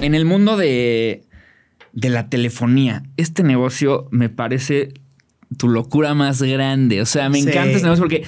[0.00, 1.24] en el mundo de,
[1.92, 4.94] de la telefonía, este negocio me parece
[5.56, 7.00] tu locura más grande.
[7.00, 7.48] O sea, me Sí.
[7.48, 8.24] encanta este negocio porque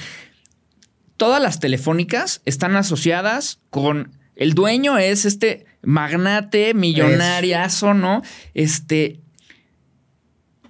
[1.17, 8.23] todas las telefónicas están asociadas con el dueño es este magnate millonariazo, ¿no?
[8.55, 9.21] Este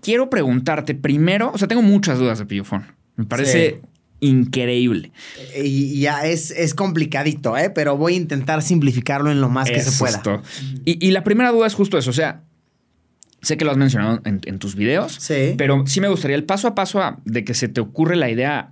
[0.02, 2.86] quiero preguntarte primero, o sea, tengo muchas dudas de Pillofón.
[3.16, 3.80] Me parece
[4.22, 5.12] increíble.
[5.62, 7.68] Y ya es, es complicadito, ¿eh?
[7.70, 10.22] Pero voy a intentar simplificarlo en lo más que se pueda.
[10.86, 12.08] Y, y la primera duda es justo eso.
[12.10, 12.42] O sea,
[13.42, 15.54] sé que lo has mencionado en, en tus videos, Sí.
[15.58, 18.30] pero sí me gustaría el paso a paso a- de que se te ocurre la
[18.30, 18.70] idea,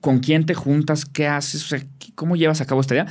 [0.00, 3.06] con quién te juntas, qué haces, o sea, cómo llevas a cabo esta idea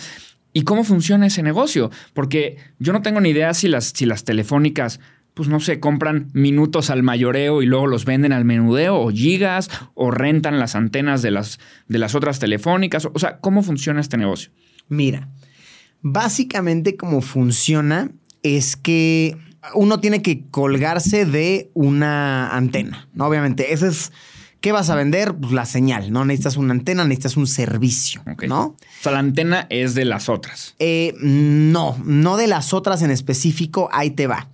[0.53, 1.91] y cómo funciona ese negocio.
[2.13, 4.99] Porque yo no tengo ni idea si las, si las telefónicas,
[5.35, 9.69] pues no sé, compran minutos al mayoreo y luego los venden al menudeo o gigas
[9.93, 13.07] o rentan las antenas de las, de las otras telefónicas.
[13.13, 14.51] O sea, ¿cómo funciona este negocio?
[14.87, 15.29] Mira,
[16.01, 18.11] básicamente cómo funciona
[18.43, 19.37] es que
[19.73, 23.27] uno tiene que colgarse de una antena, ¿no?
[23.27, 24.11] Obviamente, eso es...
[24.61, 25.35] ¿Qué vas a vender?
[25.35, 26.25] Pues la señal, ¿no?
[26.25, 28.23] Necesitas una antena, necesitas un servicio.
[28.47, 28.63] ¿no?
[28.63, 30.73] O sea, la antena es de las otras.
[30.79, 34.49] Eh, no, no de las otras en específico, ahí te va.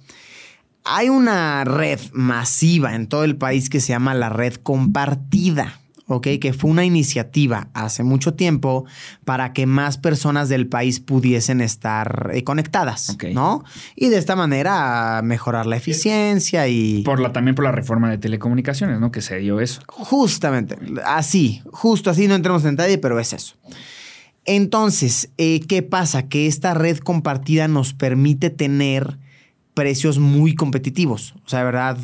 [0.84, 5.82] Hay una red masiva en todo el país que se llama la red compartida.
[6.08, 6.28] ¿ok?
[6.40, 8.86] Que fue una iniciativa hace mucho tiempo
[9.26, 13.18] para que más personas del país pudiesen estar eh, conectadas.
[13.34, 13.64] ¿no?
[13.96, 17.04] Y de esta manera mejorar la eficiencia y...
[17.04, 19.12] Por la, también por la reforma de telecomunicaciones, ¿no?
[19.12, 19.82] Que se dio eso.
[19.88, 23.56] Justamente, así, justo así, no entremos en detalle, pero es eso.
[24.46, 26.28] Entonces, eh, ¿qué pasa?
[26.28, 29.20] Que esta red compartida nos permite tener
[29.82, 31.34] precios muy competitivos.
[31.44, 31.98] O sea, de verdad,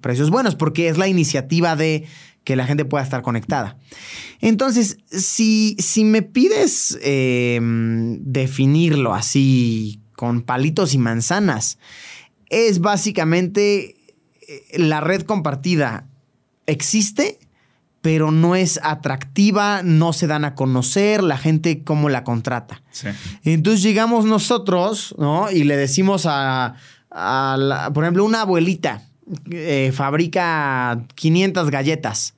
[0.00, 2.06] precios buenos, porque es la iniciativa de
[2.44, 3.76] que la gente pueda estar conectada.
[4.40, 11.78] Entonces, si, si me pides eh, definirlo así con palitos y manzanas,
[12.50, 13.96] es básicamente
[14.46, 16.06] eh, la red compartida
[16.66, 17.40] existe,
[18.00, 22.80] pero no es atractiva, no se dan a conocer, la gente cómo la contrata.
[22.92, 23.08] Sí.
[23.42, 25.50] Entonces llegamos nosotros, ¿no?
[25.50, 26.76] Y le decimos a,
[27.14, 29.02] a la- por ejemplo, una abuelita
[29.50, 32.34] eh, fabrica 500 galletas,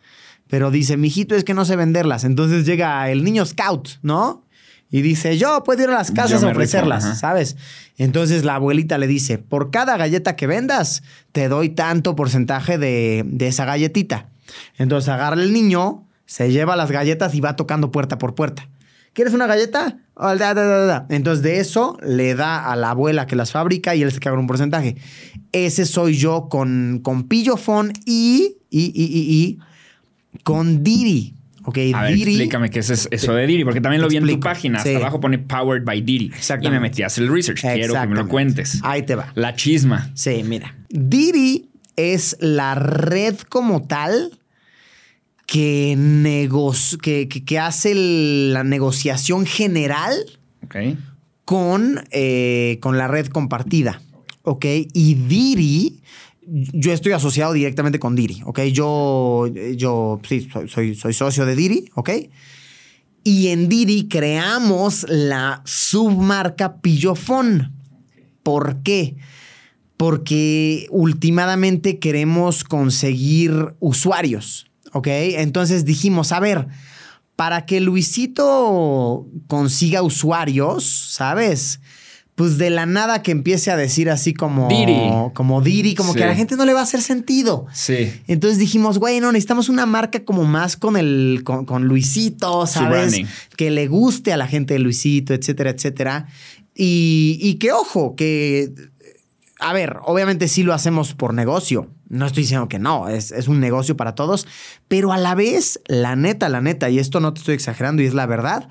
[0.49, 2.23] pero dice, mijito, es que no sé venderlas.
[2.25, 4.45] Entonces llega el niño scout, ¿no?
[4.89, 7.05] Y dice, yo puedo ir a las casas a ofrecerlas.
[7.19, 7.57] ¿sabes?
[7.99, 13.25] Entonces la abuelita le dice, por cada galleta que vendas, te doy tanto porcentaje de,
[13.27, 14.29] de esa galletita.
[14.79, 18.69] Entonces agarra el niño, se lleva las galletas y va tocando puerta por puerta.
[19.17, 19.97] ¿Quieres una galleta?
[20.15, 21.07] Da.
[21.09, 24.39] Entonces de eso le da a la abuela que las fabrica y él se con
[24.39, 24.97] un porcentaje.
[25.53, 29.59] Ese soy yo con, con Pillofón y, y, y, y,
[30.43, 31.33] con Didi.
[31.65, 32.33] Ok, A ver, Didi.
[32.33, 34.81] explícame qué es es- eso de Didi, porque también lo vi en tu página.
[34.83, 34.91] sí.
[34.91, 36.31] Hasta abajo pone Powered by Didi.
[36.61, 37.63] Y me metí a hacer el research.
[37.63, 38.81] Quiero que me lo cuentes.
[38.83, 39.33] Ahí te va.
[39.35, 40.11] La chisma.
[40.15, 40.75] Sí, mira.
[40.91, 44.39] Didi es la red como tal
[45.47, 50.13] que, negoci- que, que- que hace el- la negociación general
[51.45, 54.03] con, eh, con la red compartida.
[54.43, 54.65] ¿Ok?
[54.93, 56.01] Y Didi,
[56.47, 58.43] yo estoy asociado directamente con Didi.
[58.45, 58.61] ¿Ok?
[58.73, 59.47] Yo,
[59.77, 61.85] yo sí, soy, soy, soy socio de Didi.
[61.95, 62.11] ¿Ok?
[63.25, 67.73] Y en Didi creamos la submarca Pillofón.
[68.45, 69.17] ¿Por qué?
[69.97, 74.66] Porque últimamente queremos conseguir usuarios.
[74.97, 75.07] ¿Ok?
[75.09, 76.67] Entonces dijimos, a ver,
[77.37, 81.81] para que Luisito consiga usuarios, ¿sabes?
[82.35, 84.99] Pues de la nada que empiece a decir así como Didi.
[85.33, 86.19] como Didi, como Sí.
[86.19, 87.67] que a la gente no le va a hacer sentido.
[87.73, 88.13] Sí.
[88.27, 93.15] Entonces dijimos, güey, no, necesitamos una marca como más con el, con, con Luisito, ¿sabes?
[93.57, 96.27] Que le guste a la gente de Luisito, etcétera, etcétera.
[96.75, 98.71] Y, y que ojo, que,
[99.59, 101.89] a ver, obviamente sí lo hacemos por negocio.
[102.09, 104.47] No estoy diciendo que no, es, es un negocio para todos,
[104.89, 108.07] pero a la vez, la neta, la neta, y esto no te estoy exagerando y
[108.07, 108.69] es la verdad,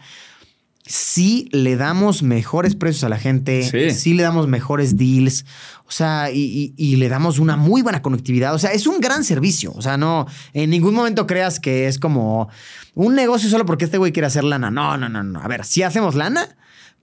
[0.88, 3.90] sí le damos mejores precios a la gente, Sí.
[3.92, 5.44] sí, le damos mejores deals,
[5.88, 9.02] o sea, y, y- y le damos una muy buena conectividad, o sea, es un
[9.02, 12.50] gran servicio, o sea, no, en ningún momento creas que es como
[12.94, 15.66] un negocio solo porque este güey quiere hacer lana, no, no, no, no, a ver,
[15.66, 16.56] sí hacemos lana,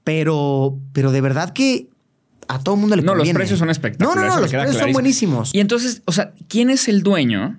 [0.04, 1.88] pero, pero de verdad que
[2.48, 3.36] a todo el mundo le No, los conviene.
[3.38, 4.22] precios son No, espectaculares.
[4.22, 5.54] no, no, me los precios son buenísimos.
[5.54, 7.58] Y entonces, o sea, ¿quién es el dueño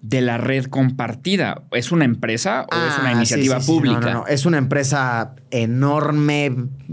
[0.00, 1.62] de la red compartida?
[1.72, 3.72] ¿Es una empresa o es una Ah, iniciativa sí, sí, sí.
[3.72, 4.00] pública?
[4.00, 4.26] No, no, no.
[4.26, 6.46] Es una empresa enorme.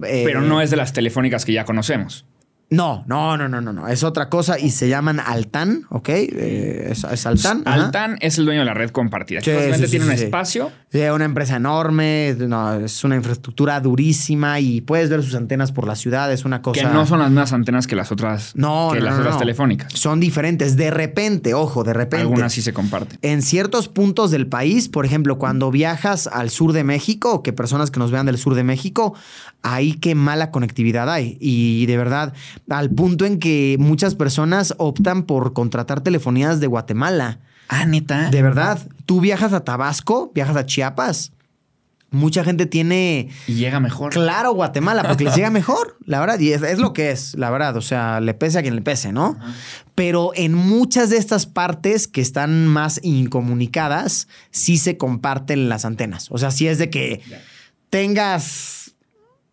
[0.06, 2.26] eh, Pero no es de las telefónicas que ya conocemos.
[2.74, 3.88] No, no, no, no, no, no.
[3.88, 6.10] Es otra cosa y se llaman Altan, ¿ok?
[6.10, 7.62] Eh, es, es Altan.
[7.66, 7.86] ajá.
[7.86, 9.42] Altan es el dueño de la red compartida.
[9.42, 10.72] Sí, que básicamente sí, tiene un espacio.
[10.92, 15.88] Sí, una empresa enorme, no, es una infraestructura durísima y puedes ver sus antenas por
[15.88, 16.82] la ciudad, es una cosa...
[16.82, 19.94] Que no son las mismas antenas que las otras, No, que no, las otras telefónicas.
[19.94, 22.22] Son diferentes, de repente, ojo, de repente.
[22.22, 23.20] Algunas sí se comparten.
[23.22, 27.54] En ciertos puntos del país, por ejemplo, cuando viajas al sur de México, o que
[27.54, 29.16] personas que nos vean del sur de México,
[29.64, 31.38] ahí qué mala conectividad hay.
[31.40, 32.34] Y de verdad,
[32.70, 37.40] al punto en que muchas personas optan por contratar telefonías de Guatemala.
[37.68, 38.30] Ah, neta.
[38.30, 41.32] De verdad, tú viajas a Tabasco, viajas a Chiapas.
[42.12, 44.14] Mucha gente tiene Y llega mejor.
[44.14, 46.40] claro Guatemala porque les llega mejor, la verdad.
[46.40, 47.76] Y es, es lo que es, la verdad.
[47.76, 49.36] O sea, le pese a quien le pese, ¿no?
[49.96, 56.28] Pero en muchas de estas partes que están más incomunicadas, sí se comparten las antenas.
[56.30, 57.22] O sea, sí es de que
[57.90, 58.83] tengas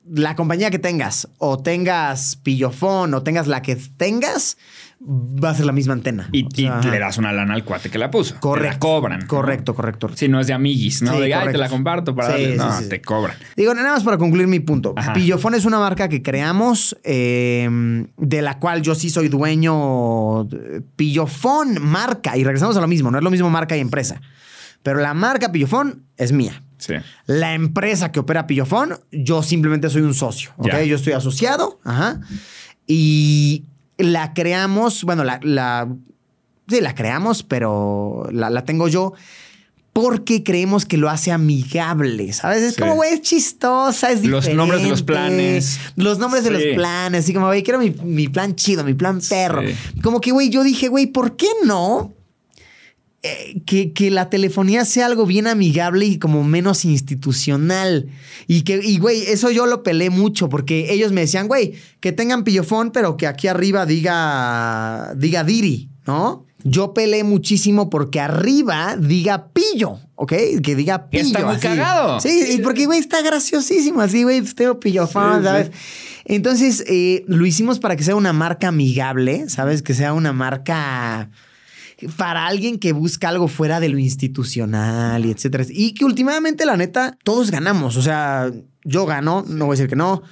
[0.08, 4.56] la compañía que tengas, o tengas pillofón, o tengas la que tengas,
[5.02, 6.28] va a ser la misma antena.
[6.32, 6.50] Y, O
[6.82, 8.34] sea, le das una lana al cuate que la puso.
[8.34, 8.72] Te Correcto.
[8.72, 9.26] la cobran.
[9.26, 10.10] Correcto, correcto.
[10.14, 11.12] Si no es de amiguis, ¿no?
[11.14, 12.56] Sí, de, ay, te la comparto para Sí, darle.
[12.56, 12.88] No, sí, sí.
[12.88, 13.36] te cobran.
[13.56, 14.94] Digo, nada más para concluir mi punto.
[14.96, 15.12] Ajá.
[15.12, 17.68] Pillofón es una marca que creamos, eh,
[18.16, 20.48] de la cual yo sí soy dueño.
[20.96, 22.36] Pillofón, marca.
[22.36, 24.20] Y regresamos a lo mismo, no es lo mismo marca y empresa.
[24.82, 26.62] Pero la marca Pillofón es mía.
[26.80, 26.94] Sí.
[27.26, 30.50] La empresa que opera Pillofón, yo simplemente soy un socio.
[30.58, 31.78] Yo estoy asociado.
[31.84, 32.20] Ajá.
[32.86, 33.64] Y
[33.98, 35.88] la creamos, bueno, la, la-
[36.68, 39.12] sí, la creamos, pero la, la tengo yo
[39.92, 42.62] porque creemos que lo hace amigable, ¿sabes?
[42.62, 42.80] Es Sí.
[42.80, 44.54] como, güey, es chistosa, es Los diferente.
[44.54, 45.80] nombres de los planes.
[45.96, 47.24] Los nombres de los planes.
[47.24, 49.62] Así como, güey, quiero mi, mi plan chido, mi plan perro.
[49.62, 49.74] Sí.
[50.00, 52.14] Como que, güey, yo dije, güey, ¿por qué no?
[53.22, 58.08] Eh, que, que la telefonía sea algo bien amigable y como menos institucional.
[58.46, 62.12] Y que, y güey, eso yo lo pelé mucho porque ellos me decían, güey, que
[62.12, 66.46] tengan pillofón, pero que aquí arriba diga, diga Diri, ¿no?
[66.62, 70.32] Yo pelé muchísimo porque arriba diga pillo, ¿ok?
[70.62, 71.24] Que diga pillo.
[71.26, 71.62] Está muy así.
[71.62, 72.20] cagado.
[72.20, 75.66] Sí, y porque, güey, está graciosísimo así, güey, tengo pillofón, Sí, ¿sabes?
[75.72, 76.22] sí.
[76.26, 79.82] Entonces, eh, lo hicimos para que sea una marca amigable, ¿sabes?
[79.82, 81.30] Que sea una marca
[82.16, 85.64] para alguien que busca algo fuera de lo institucional y etcétera.
[85.68, 87.96] Y que últimamente, la neta, todos ganamos.
[87.96, 88.50] O sea,
[88.84, 90.22] yo gano, no voy a decir que no.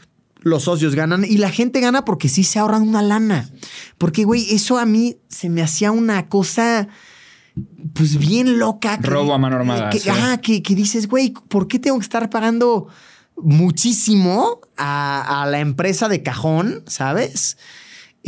[0.41, 3.51] Los socios ganan y la gente gana porque sí se ahorran una lana.
[3.99, 6.89] Porque, güey, eso a mí se me hacía una cosa,
[7.93, 8.99] pues bien loca.
[8.99, 10.09] que- Robo a mano armada, que- sí.
[10.09, 12.87] ajá, que, que dices, güey, ¿por qué tengo que estar pagando
[13.37, 17.59] muchísimo a, a la empresa de cajón, ¿sabes?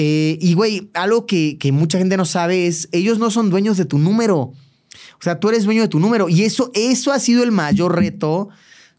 [0.02, 3.76] Eh, y, güey, algo que, que mucha gente no sabe es, ellos no son dueños
[3.76, 4.38] de tu número.
[4.38, 6.31] O sea, tú eres dueño de tu número.
[6.31, 8.49] Y eso, eso ha sido el mayor reto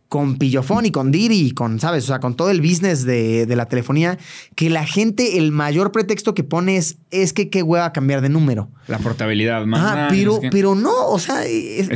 [0.08, 2.04] con Pillofón y con Diri y con, ¿sabes?
[2.04, 4.20] O sea, con todo el business de, de la telefonía,
[4.56, 8.30] que la gente, el mayor pretexto que pone es, es que qué hueva cambiar de
[8.30, 8.70] número.
[8.88, 9.82] La portabilidad más.
[9.82, 11.88] Nada, pero, es que- pero no, o sea, es,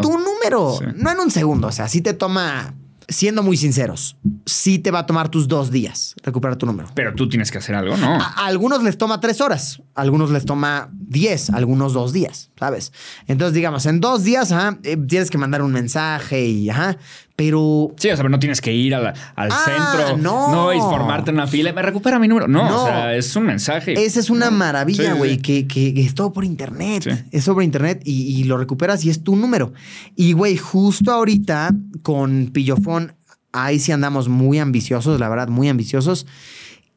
[0.00, 0.76] tu número.
[0.78, 0.86] Sí.
[0.96, 2.74] No en un segundo, o sea, sí te toma,
[3.10, 4.16] siendo muy sinceros,
[4.46, 6.88] sí te va a tomar tus dos días recuperar tu número.
[6.94, 8.14] Pero tú tienes que hacer algo, ¿no?
[8.14, 12.12] A, a algunos les toma tres horas, a algunos les toma diez, a algunos dos
[12.12, 12.92] días, ¿sabes?
[13.26, 16.96] Entonces, digamos, en dos días, ajá, eh, tienes que mandar un mensaje y, ajá,
[17.40, 20.74] pero Sí, o sea, no tienes que ir la- al Ah, centro, no.
[20.74, 21.72] y formarte en una fila.
[21.72, 22.46] Me recupera mi número.
[22.48, 22.82] No, No.
[22.82, 23.94] o sea, es un mensaje.
[24.04, 24.58] Esa es una No.
[24.58, 25.38] maravilla, güey, sí.
[25.38, 27.02] que, que- que es todo por internet.
[27.04, 27.10] Sí.
[27.30, 29.72] Es sobre internet y, y lo recuperas y es tu número.
[30.16, 33.14] Y, güey, justo ahorita con Pillofón,
[33.52, 36.26] ahí sí andamos muy ambiciosos, la verdad, muy ambiciosos,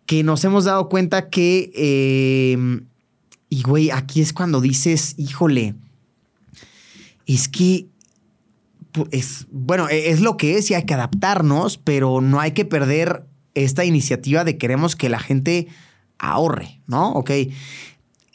[0.05, 2.81] que nos hemos dado cuenta que, eh,
[3.47, 5.75] y, güey, aquí es cuando dices, híjole,
[7.25, 7.87] es que
[9.11, 12.65] es, bueno, e- es lo que es y hay que adaptarnos, pero no hay que
[12.65, 15.67] perder esta iniciativa de queremos que la gente
[16.19, 17.11] ahorre, ¿no?
[17.13, 17.31] Ok.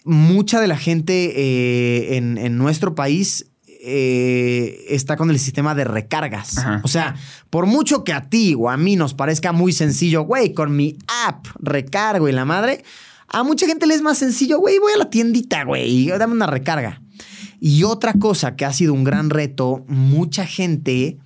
[0.05, 3.47] Mucha de la gente eh, en, en nuestro país
[3.81, 6.59] eh, está con el sistema de recargas.
[6.59, 6.81] Ajá.
[6.85, 7.15] O sea,
[7.50, 10.97] por mucho que a ti o a mí nos parezca muy sencillo, güey, con mi
[11.27, 12.85] app recargo y la madre,
[13.29, 16.33] a mucha gente le es más sencillo, güey, voy a la tiendita, güey, y dame
[16.33, 17.03] una recarga.
[17.61, 21.19] Y otra cosa que ha sido un gran reto, mucha gente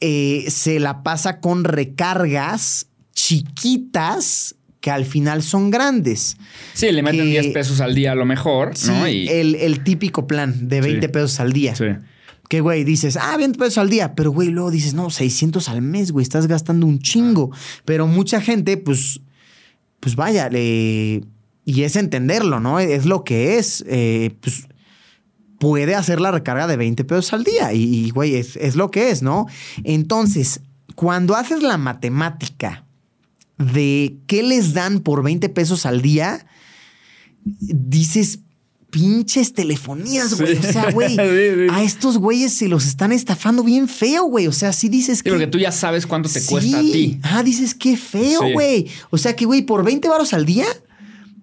[0.00, 6.36] eh, se la pasa con recargas chiquitas que al final son grandes.
[6.74, 9.08] Sí, le meten que- 10 pesos al día a lo mejor, Sí, ¿no?
[9.08, 11.12] Y, el, el típico plan de 20 Sí.
[11.12, 11.74] pesos al día.
[11.74, 11.84] sí.
[12.50, 14.14] Que, güey, dices, ah, 20 pesos al día.
[14.14, 17.50] Pero, güey, luego dices, no, 600 al mes, güey, estás gastando un chingo.
[17.86, 19.22] Pero mucha gente, pues,
[19.98, 21.24] pues vaya, le-
[21.64, 22.78] y es entenderlo, ¿no?
[22.80, 23.82] Es lo que es.
[23.88, 24.68] eh, pues
[25.58, 27.72] puede hacer la recarga de 20 pesos al día.
[27.72, 29.46] Y, güey, es, es lo que es, ¿no?
[29.82, 30.60] Entonces,
[30.94, 32.84] cuando haces la matemática
[33.58, 36.46] de qué les dan por 20 pesos al día,
[37.44, 38.40] dices,
[38.94, 40.56] pinches telefonías, güey.
[40.56, 41.16] O sea, güey,
[41.70, 44.46] a estos güeyes se los están estafando bien feo, güey.
[44.46, 45.30] O sea, sí dices que.
[45.30, 47.18] porque tú ya sabes cuánto te cuesta a ti.
[47.22, 48.86] Ah, dices, qué feo, güey.
[49.10, 50.66] O sea que, güey, por 20 varos al día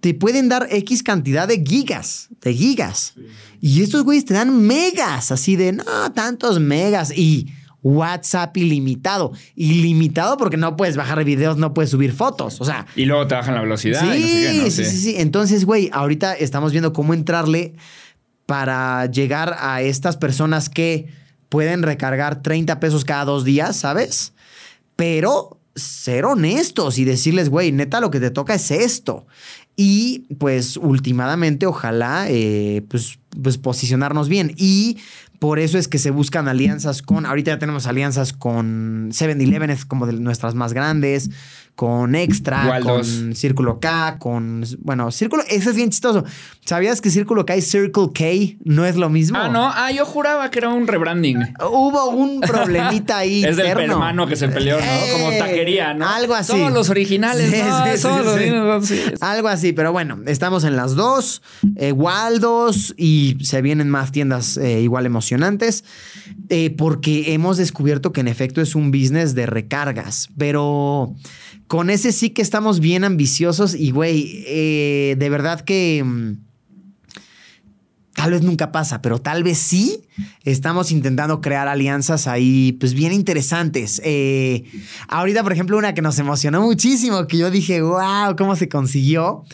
[0.02, 3.14] te pueden dar X cantidad de gigas, de gigas.
[3.62, 7.16] Y estos güeyes te dan megas, así de, no, tantos megas.
[7.16, 7.54] Y
[7.84, 9.32] WhatsApp ilimitado.
[9.56, 12.60] Ilimitado porque no puedes bajar videos, no puedes subir fotos.
[12.60, 12.88] O sea.
[12.96, 14.02] Y luego te bajan la velocidad.
[14.14, 15.16] Sí, sí, sí, sí.
[15.18, 17.76] Entonces, güey, ahorita estamos viendo cómo entrarle
[18.48, 21.10] para llegar a estas personas que
[21.48, 24.34] pueden recargar 30 pesos cada dos días, ¿sabes?
[24.96, 29.26] Pero ser honestos y decirles, güey, neta, lo que te toca es esto.
[29.84, 34.54] Y pues últimamente, ojalá, eh, pues, pues posicionarnos bien.
[34.56, 34.98] Y
[35.40, 39.86] por eso es que se buscan alianzas con, ahorita ya tenemos alianzas con 7-Eleven, es
[39.86, 41.32] como de nuestras más grandes,
[41.82, 46.24] con Extra, con Círculo K, con, bueno, Círculo, ese es bien chistoso.
[46.64, 49.40] ¿Sabías que Círculo K y Circle K no es lo mismo?
[49.40, 51.56] Ah, no, ah, yo juraba que era un rebranding.
[51.60, 53.44] Hubo un problemita ahí.
[53.46, 54.86] es del hermano que se peleó, ¿no?
[55.12, 56.08] Como eh, taquería, ¿no?
[56.08, 56.52] Algo así.
[56.52, 57.52] Todos los originales,
[58.04, 61.42] no, sí, Algo así, pero bueno, estamos en las dos,
[61.78, 65.84] eh, Waldos y se vienen más tiendas eh, igual emocionantes,
[66.78, 71.16] porque hemos descubierto que en efecto es un business de recargas, pero
[71.72, 76.34] con ese sí que estamos bien ambiciosos y, güey, eh, de verdad que mm,
[78.14, 80.02] tal vez nunca pasa, pero tal vez sí
[80.44, 84.02] estamos intentando crear alianzas ahí, pues bien interesantes.
[84.04, 84.66] Eh,
[85.08, 89.46] ahorita, por ejemplo, una que nos emocionó muchísimo, que yo dije, wow, ¿cómo se consiguió?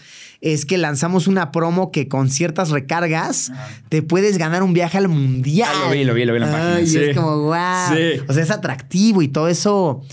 [0.41, 3.51] Es que lanzamos una promo que con ciertas recargas
[3.89, 5.69] te puedes ganar un viaje al mundial.
[5.71, 6.81] Ah, lo vi, lo vi, lo vi en la página.
[6.81, 8.25] Y es como, wow.
[8.27, 10.03] O sea, es atractivo y todo eso.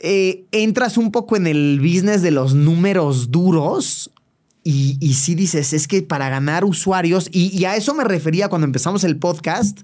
[0.00, 4.12] Eh, entras un poco en el business de los números duros
[4.62, 8.66] y, y sí dices, es que para ganar usuarios, y, a eso me refería cuando
[8.66, 9.80] empezamos el podcast,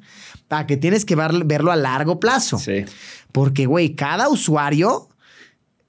[0.50, 2.58] a que tienes que verlo a largo plazo.
[2.58, 2.84] Sí.
[3.32, 5.08] Porque, güey, cada usuario,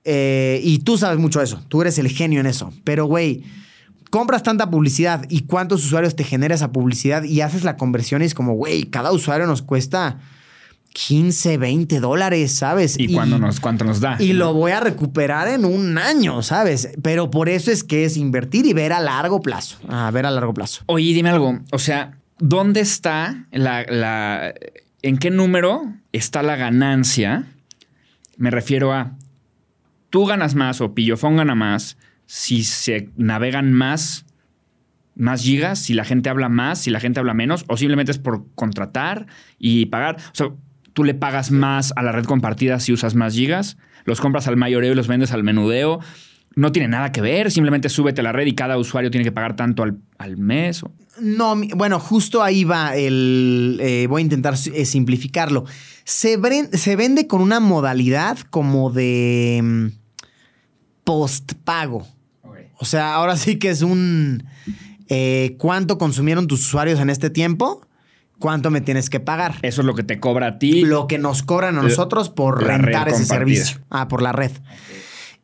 [0.03, 3.43] eh, y tú sabes mucho eso, tú eres el genio en eso, pero, güey,
[4.09, 8.25] compras tanta publicidad y cuántos usuarios te genera esa publicidad y haces la conversión y
[8.25, 10.19] es como, güey, cada usuario nos cuesta
[10.95, 12.97] 15, 20 dólares, ¿sabes?
[12.97, 14.15] ¿Y, cuándo nos, cuánto nos da?
[14.17, 16.89] Y lo voy a recuperar en un año, ¿sabes?
[17.03, 19.77] Pero por eso es que es invertir y ver a largo plazo.
[19.89, 20.83] A ver a largo plazo.
[20.85, 21.59] Oye, dime algo.
[21.73, 24.53] O sea, ¿dónde está la,
[25.01, 25.83] ¿En qué número
[26.13, 27.43] está la ganancia?
[28.37, 29.17] Me refiero a.
[30.09, 34.25] Tú ganas más o Pillofón gana más si se navegan más
[35.15, 38.17] más gigas, si la gente habla más, si la gente habla menos, o simplemente es
[38.17, 40.17] por contratar y pagar.
[40.17, 40.49] O sea,
[40.95, 44.55] tú le pagas más a la red compartida si usas más gigas, los compras al
[44.55, 45.99] mayoreo y los vendes al menudeo.
[46.55, 49.33] No tiene nada que ver, simplemente súbete a la red y cada usuario tiene que
[49.33, 50.83] pagar tanto al, mes.
[51.19, 53.77] No, bueno, justo ahí va el...
[53.81, 55.65] Eh, voy a intentar eh, simplificarlo.
[56.05, 56.39] Se,
[56.71, 59.87] se, vende con una modalidad como de mm,
[61.03, 62.07] postpago.
[62.77, 64.45] O sea, ahora sí que es un...
[65.09, 67.84] Eh, ¿Cuánto consumieron tus usuarios en este tiempo?
[68.39, 69.55] ¿Cuánto me tienes que pagar?
[69.61, 70.81] Eso es lo que te cobra a ti.
[70.81, 73.79] Lo que nos cobran a nosotros por rentar ese servicio.
[73.89, 74.51] Ah, por la red.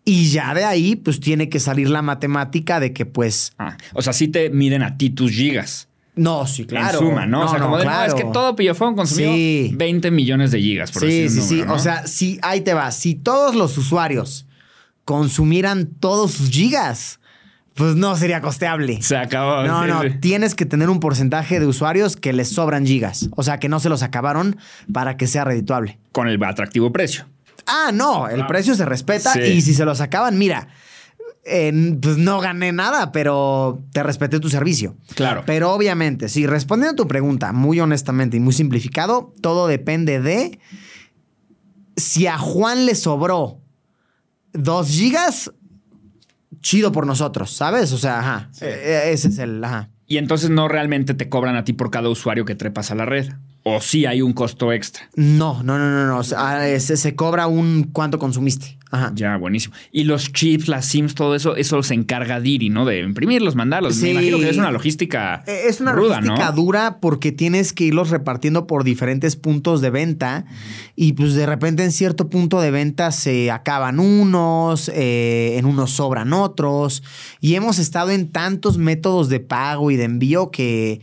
[0.03, 3.53] Y ya de ahí, pues tiene que salir la matemática de que, pues.
[3.57, 5.87] Ah, o sea, sí te miden a ti tus gigas.
[6.15, 6.99] No, sí, claro.
[6.99, 7.45] En suma, ¿no?
[7.45, 11.03] o sea, como de, no, es que todo Pillofón consumió 20 millones de gigas, por
[11.03, 11.61] Sí, sí, sí.
[11.61, 12.91] O sea, sí, ahí te va.
[12.91, 14.45] Si todos los usuarios
[15.05, 17.20] consumieran todos sus gigas,
[17.75, 19.01] pues no sería costeable.
[19.01, 19.63] Se acabó.
[19.63, 23.29] No, no, tienes que tener un porcentaje de usuarios que les sobran gigas.
[23.35, 24.57] O sea, que no se los acabaron
[24.91, 25.97] para que sea redituable.
[26.11, 27.25] Con el atractivo precio.
[27.65, 30.67] Ah, no, el precio se respeta y si se los acaban, mira,
[31.43, 34.95] pues no gané nada, pero te respeté tu servicio.
[35.15, 35.43] Claro.
[35.45, 40.59] Pero obviamente, si respondiendo a tu pregunta muy honestamente y muy simplificado, todo depende de
[41.95, 43.59] si a Juan le sobró
[44.53, 45.51] dos gigas
[46.61, 47.91] chido por nosotros, ¿sabes?
[47.91, 48.49] O sea, ajá.
[48.61, 49.89] E, e, ese es el, ajá.
[50.07, 53.05] Y entonces no realmente te cobran a ti por cada usuario que trepas a la
[53.05, 53.29] red.
[53.63, 55.07] ¿O sí hay un costo extra?
[55.15, 56.17] No, no, no, no, no.
[56.17, 58.79] O sea, se, cobra un cuánto consumiste.
[58.89, 59.11] Ajá.
[59.15, 59.75] Ya, buenísimo.
[59.91, 62.85] Y los chips, las SIMs, todo eso, eso se encarga Diri, ¿no?
[62.85, 63.97] De imprimirlos, mandarlos.
[63.97, 68.09] Me imagino que es una logística e, Es una logística dura porque tienes que irlos
[68.09, 70.45] repartiendo por diferentes puntos de venta
[70.95, 75.91] y pues de repente en cierto punto de venta se acaban unos, eh, en unos
[75.91, 77.03] sobran otros
[77.39, 81.01] y hemos estado en tantos métodos de pago y de envío que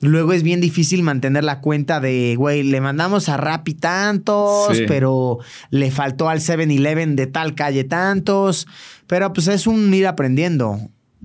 [0.00, 4.84] Luego es bien difícil mantener la cuenta de, güey, le mandamos a Rappi tantos, Sí.
[4.88, 5.38] pero
[5.70, 8.66] le faltó al 7-Eleven de tal calle tantos.
[9.06, 10.78] Pero pues es un ir aprendiendo.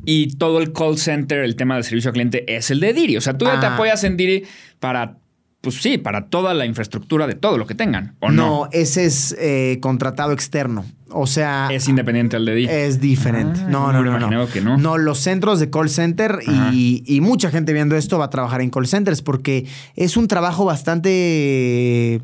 [0.03, 3.15] Y todo el call center, el tema del servicio al cliente, es el de Diri.
[3.15, 3.75] O sea, tú ya te Ah.
[3.75, 4.44] apoyas en Diri
[4.82, 5.17] para,
[5.62, 8.15] pues sí, para toda la infraestructura de todo lo que tengan.
[8.20, 8.67] ¿O no?
[8.74, 10.84] ese es eh, contratado externo.
[11.12, 12.74] O sea, Es independiente al de Diri.
[12.74, 13.62] es diferente.
[13.64, 14.48] Ah, no, no, no, no.
[14.48, 14.78] que no.
[14.78, 16.40] No, los centros de call center
[16.74, 20.28] y, y mucha gente viendo esto va a trabajar en call centers porque es un
[20.28, 22.22] trabajo bastante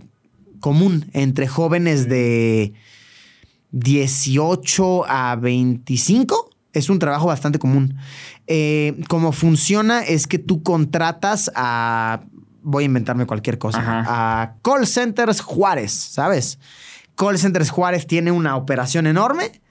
[0.59, 2.73] común entre jóvenes de
[3.71, 6.49] 18 a 25.
[6.73, 7.97] Es un trabajo bastante común.
[8.47, 12.23] Eh, como funciona es que tú contratas a.
[12.63, 13.79] Voy a inventarme cualquier cosa.
[13.79, 14.03] Ajá.
[14.43, 16.59] A Call Centers Juárez, ¿sabes?
[17.21, 19.61] Call Centers Juárez tiene una operación enorme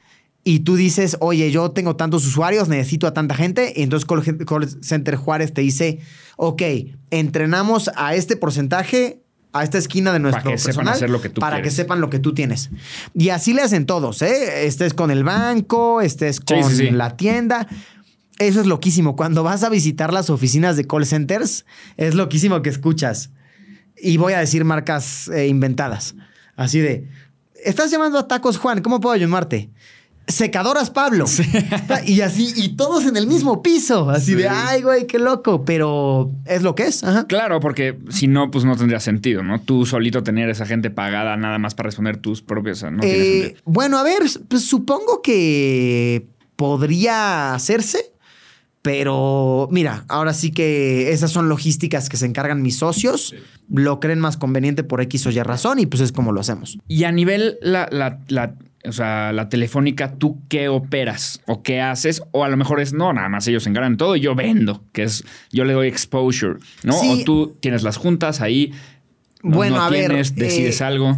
[0.44, 3.72] y tú dices, oye, yo tengo tantos usuarios, necesito a tanta gente.
[3.74, 5.98] Y entonces Call, Call Center Juárez te dice,
[6.36, 6.62] ok,
[7.10, 11.28] entrenamos a este porcentaje, a esta esquina de nuestro que sepan personal, hacer lo que
[11.28, 11.72] tú para quieres.
[11.72, 12.70] que sepan lo que tú tienes.
[13.14, 14.66] Y así le hacen todos, ¿eh?
[14.66, 16.90] Estés con el banco, estés con sí, sí.
[16.90, 17.66] la tienda.
[18.38, 19.16] Eso es loquísimo.
[19.16, 21.66] Cuando vas a visitar las oficinas de call centers,
[21.96, 23.30] es loquísimo que escuchas.
[24.00, 26.14] Y voy a decir marcas eh, inventadas.
[26.54, 27.08] Así de,
[27.64, 29.70] estás llamando a Tacos Juan, ¿cómo puedo llamarte?
[30.26, 31.26] Secadoras Pablo.
[32.06, 34.10] Y así, y todos en el mismo piso.
[34.10, 35.64] Así de, ay, güey, qué loco.
[35.64, 37.02] Pero es lo que es.
[37.04, 37.26] Ajá.
[37.26, 39.60] Claro, porque si no, pues no tendría sentido, ¿no?
[39.60, 42.82] Tú solito tener esa gente pagada nada más para responder tus propios.
[42.84, 46.26] No Eh, bueno, a ver, pues supongo que
[46.56, 48.12] podría hacerse,
[48.82, 53.34] pero mira, ahora sí que esas son logísticas que se encargan mis socios,
[53.68, 56.78] lo creen más conveniente por X o Y razón y pues es como lo hacemos.
[56.88, 58.54] Y a nivel la, la, la,
[58.86, 61.40] o sea, la telefónica, ¿tú qué operas?
[61.46, 62.22] ¿O qué haces?
[62.32, 64.82] O a lo mejor es, no, nada más ellos se encargan todo y yo vendo,
[64.92, 66.94] que es, yo le doy exposure, ¿no?
[66.94, 67.20] Sí.
[67.20, 68.72] O tú tienes las juntas ahí.
[69.42, 71.16] no- Bueno, no a ver, tienes, decides eh, algo.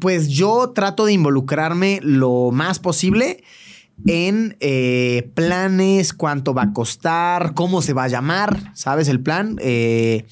[0.00, 3.42] Pues yo trato de involucrarme lo más posible
[4.06, 9.08] en eh, planes, cuánto va a costar, cómo se va a llamar, ¿sabes?
[9.08, 9.56] El plan.
[9.60, 10.26] eh,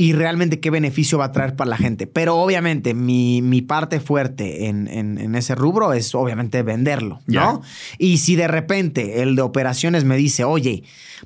[0.00, 2.06] y realmente qué beneficio va a traer para la gente.
[2.06, 7.60] Pero obviamente mi, mi parte fuerte en, en- en ese rubro es obviamente venderlo, ¿no?
[7.98, 10.84] Y si de repente el de operaciones me dice, oye,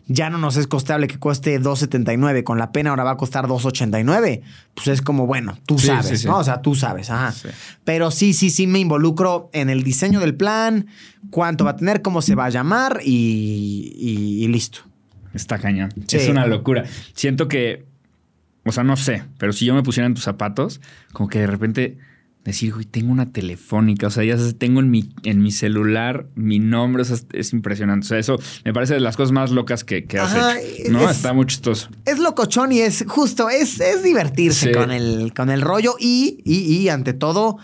[0.08, 3.46] ya no nos es costable que cueste 2.79, con la pena ahora va a costar
[3.46, 4.40] 2.89,
[4.74, 6.26] pues es como, bueno, tú Sí, sabes, sí, sí.
[6.26, 6.38] ¿no?
[6.38, 7.32] O sea, tú sabes, ajá.
[7.84, 10.86] Pero sí, sí, sí me involucro en el diseño del plan,
[11.30, 14.80] cuánto va a tener, cómo se va a llamar y, y- y listo.
[15.32, 15.90] Está cañón.
[16.10, 16.84] Es una locura.
[17.14, 17.84] Siento que,
[18.64, 20.80] o sea, no sé, pero si yo me pusiera en tus zapatos,
[21.12, 21.98] como que de repente
[22.44, 26.58] decir, güey, tengo una telefónica, o sea, ya tengo en mi, en mi celular mi
[26.58, 28.04] nombre, o sea, es, es impresionante.
[28.04, 30.92] O sea, eso me parece de las cosas más locas que, que has hecho.
[30.92, 31.08] ¿No?
[31.08, 31.88] es- Está muy chistoso.
[32.04, 34.72] Es locochón y es justo, es, es divertirse Sí.
[34.72, 37.56] con, el, con el rollo y, y, y, ante todo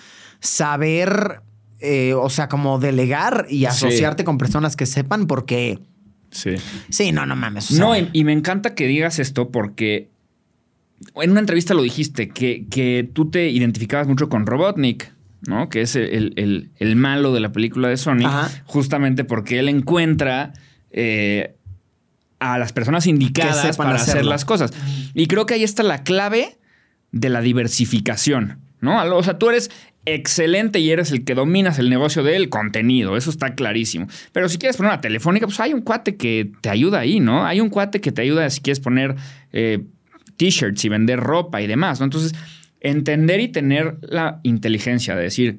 [0.55, 1.43] saber,
[1.81, 5.79] eh, o sea, como delegar y asociarte con personas que sepan porque,
[6.31, 6.53] Sí.
[6.89, 7.71] sí, no, no mames.
[7.71, 10.09] o sea, No, y, y me encanta que digas esto porque
[11.23, 15.13] en una entrevista lo dijiste, que, que tú te identificabas mucho con Robotnik,
[15.47, 15.69] ¿no?
[15.69, 18.51] Que es el, el- el malo de la película de Sonic, Ajá.
[18.67, 20.53] justamente porque él encuentra
[20.91, 21.55] eh,
[22.39, 24.73] a las personas indicadas para hacer las cosas.
[25.15, 26.59] Y creo que ahí está la clave
[27.13, 29.03] de la diversificación, ¿no?
[29.17, 29.71] O sea, tú eres
[30.07, 34.07] excelente y eres el que dominas el negocio del contenido, eso está clarísimo.
[34.33, 37.45] Pero si quieres poner una telefónica, pues hay un cuate que te ayuda ahí, ¿no?
[37.47, 39.17] Hay un cuate que te ayuda si quieres poner
[39.53, 39.85] eh,
[40.41, 42.05] t-shirts y vender ropa y demás, ¿no?
[42.05, 42.33] Entonces,
[42.81, 45.59] entender y tener la inteligencia de decir,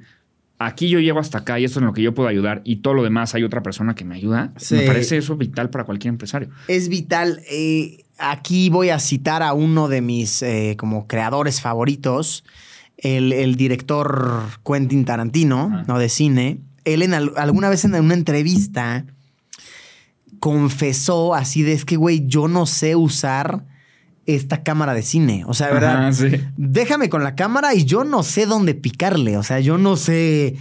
[0.58, 2.78] aquí yo llego hasta acá y esto es en lo que yo puedo ayudar y
[2.78, 4.76] todo lo demás hay otra persona que me ayuda, Sí.
[4.76, 6.50] me parece eso vital para cualquier empresario.
[6.68, 7.42] es vital.
[7.52, 12.44] Eh, aquí voy a citar a uno de mis eh, como creadores favoritos,
[12.98, 15.84] el, el director Quentin Tarantino.
[15.88, 15.98] ¿no?
[16.00, 16.60] De cine.
[16.86, 19.06] Él en al- alguna vez en una entrevista
[20.40, 23.66] confesó así de es que, güey, yo no sé usar
[24.26, 25.44] esta cámara de cine.
[25.48, 26.30] O sea, de verdad, Ajá, sí.
[26.58, 29.38] déjame con la cámara y yo no sé dónde picarle.
[29.38, 30.56] O sea, yo no sé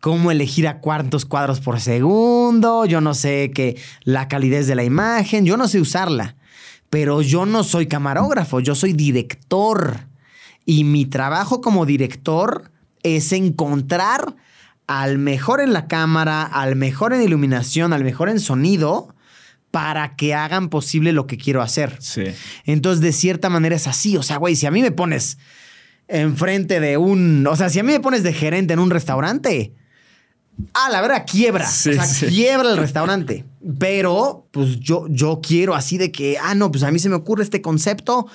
[0.00, 2.84] cómo elegir a cuántos cuadros por segundo.
[2.84, 5.44] Yo no sé que la calidez de la imagen.
[5.46, 6.36] Yo no sé usarla.
[6.90, 10.06] Pero yo no soy camarógrafo, yo soy director.
[10.64, 12.70] Y mi trabajo como director
[13.02, 14.36] es encontrar
[14.86, 19.15] al mejor en la cámara, al mejor en iluminación, al mejor en sonido,
[19.70, 21.96] para que hagan posible lo que quiero hacer.
[22.00, 22.24] Sí.
[22.64, 24.16] Entonces, de cierta manera es así.
[24.16, 25.38] O sea, güey, si a mí me pones
[26.08, 27.46] enfrente de un.
[27.46, 29.74] O sea, si a mí me pones de gerente en un restaurante.
[30.72, 31.66] Ah, la verdad, quiebra.
[31.66, 32.26] Sí, o sea, sí.
[32.26, 33.44] quiebra el restaurante.
[33.78, 37.16] Pero, pues yo, yo quiero así de que, ah, no, pues a mí se me
[37.16, 38.26] ocurre este concepto.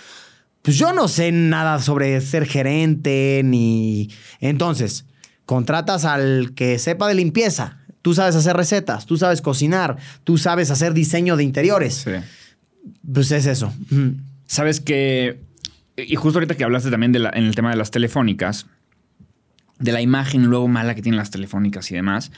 [0.62, 4.12] Pues yo no sé nada sobre ser gerente ni...
[4.40, 5.06] Entonces,
[5.46, 7.81] contratas al que sepa de limpieza.
[8.02, 11.96] Tú sabes hacer recetas, tú sabes cocinar, tú sabes hacer diseño de interiores.
[12.06, 12.12] Sí.
[13.14, 13.74] Pues es eso.
[14.48, 15.40] Sabes que,
[15.98, 18.66] y justo ahorita que hablaste también de la- en el tema de las telefónicas,
[19.80, 22.32] de la imagen luego mala que tienen las telefónicas y demás,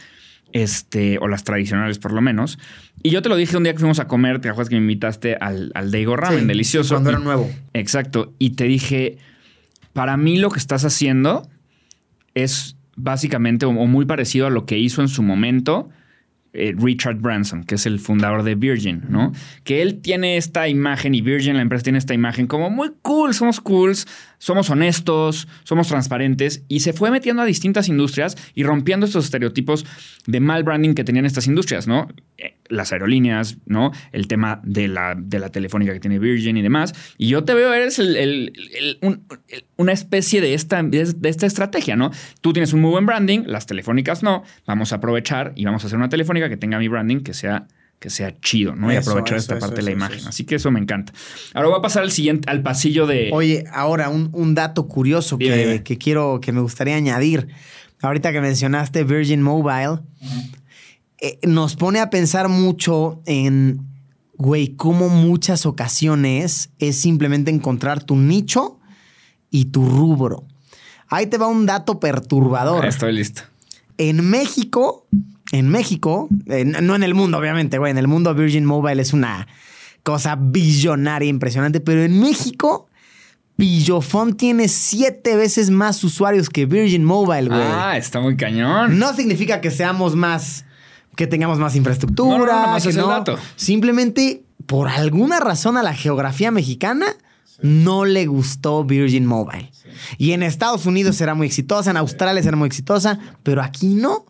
[0.51, 2.59] este, o las tradicionales por lo menos.
[3.01, 4.81] Y yo te lo dije un día que fuimos a comer, te acuerdas que me
[4.81, 6.95] invitaste al, al Daigo Ramen, Sí, delicioso.
[6.95, 7.49] Cuando Y- era nuevo.
[7.73, 8.33] Exacto.
[8.37, 9.17] Y te dije,
[9.93, 11.49] para mí lo que estás haciendo
[12.35, 15.89] es básicamente o, o muy parecido a lo que hizo en su momento
[16.55, 19.31] eh, Richard Branson, que es el fundador de Virgin, ¿no?
[19.63, 23.33] Que él tiene esta imagen y Virgin, la empresa, tiene esta imagen como muy cool,
[23.33, 24.05] somos cools,
[24.37, 29.83] somos honestos, somos transparentes y se fue metiendo a distintas industrias y rompiendo estos estereotipos
[30.27, 32.07] de mal branding que tenían estas industrias, ¿no?
[32.69, 33.91] Las aerolíneas, ¿no?
[34.11, 36.93] El tema de la, de la telefónica que tiene Virgin y demás.
[37.17, 41.01] Y yo te veo, eres el- el- el- un- el- una especie de esta, de
[41.23, 42.11] esta estrategia, ¿no?
[42.41, 44.43] Tú tienes un muy buen branding, las telefónicas no.
[44.65, 47.67] Vamos a aprovechar y vamos a hacer una telefónica que tenga mi branding que sea
[47.99, 48.91] que sea chido, ¿no?
[48.91, 50.27] y aprovechar eso, esta eso, parte de la imagen.
[50.27, 51.13] Así que eso me encanta.
[51.53, 53.29] Ahora voy a pasar al siguiente, al pasillo de.
[53.31, 55.83] Oye, ahora un, un dato curioso Dime, que, dime.
[55.83, 57.47] que quiero, que me gustaría añadir.
[58.01, 59.99] Ahorita que mencionaste Virgin Mobile,
[61.25, 63.87] eh, nos pone a pensar mucho en,
[64.35, 68.77] güey, cómo muchas ocasiones es simplemente encontrar tu nicho
[69.49, 70.45] y tu rubro.
[71.07, 72.85] Ahí te va un dato perturbador.
[72.85, 73.43] Estoy listo.
[73.97, 75.07] En México,
[75.53, 77.91] en México, eh, no en el mundo, obviamente, güey.
[77.91, 79.47] En el mundo Virgin Mobile es una
[80.03, 82.89] cosa billonaria impresionante, pero en México,
[83.55, 87.61] Pillofón tiene siete veces más usuarios que Virgin Mobile, güey.
[87.61, 88.99] Ah, está muy cañón.
[88.99, 90.65] No significa que seamos más,
[91.15, 92.37] que tengamos más infraestructura.
[92.37, 93.37] No, no, no, nomás que es el dato.
[93.55, 97.07] Simplemente, por alguna razón a la geografía mexicana,
[97.61, 99.71] no le gustó Virgin Mobile.
[100.17, 104.25] Y en Estados Unidos era muy exitosa, en Australia era muy exitosa, pero aquí no.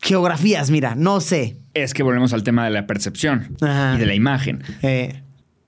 [0.00, 1.56] Geografías, mira, no sé.
[1.72, 3.94] Es que volvemos al tema de la percepción Ajá.
[3.96, 4.62] y de la imagen.
[4.82, 5.23] Eh,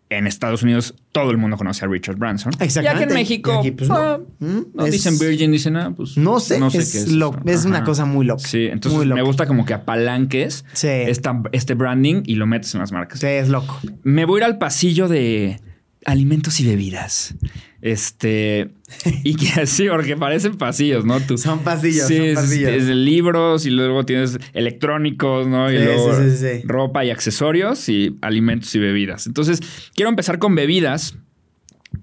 [0.09, 2.53] En Estados Unidos todo el mundo conoce a Richard Branson.
[2.61, 3.01] Exactamente.
[3.01, 3.97] Y aquí en México, aquí, pues, no.
[3.97, 6.99] ah, Mm, no es- dicen Virgin, dicen, ah, pues no sé, no sé es, qué
[6.99, 7.09] es.
[7.13, 7.41] lo- eso.
[7.45, 8.47] es una cosa muy loca.
[8.47, 10.87] Sí, entonces Muy me gusta como que apalanques Sí.
[10.89, 13.19] esta- este branding y lo metes en las marcas.
[13.19, 13.81] Sí, es loco.
[14.05, 15.61] Me voy a ir al pasillo de
[16.07, 17.35] alimentos y bebidas.
[17.83, 18.71] Este.
[19.23, 21.21] Y que sí, porque parecen pasillos, ¿no?
[21.21, 22.71] Tú, Son pasillos, sí, son es- pasillos.
[22.71, 25.71] Es libros y luego tienes electrónicos, ¿no?
[25.71, 26.63] Y Sí, luego sí.
[26.65, 29.27] ropa y accesorios y alimentos y bebidas.
[29.27, 29.61] Entonces,
[29.95, 31.17] quiero empezar con bebidas.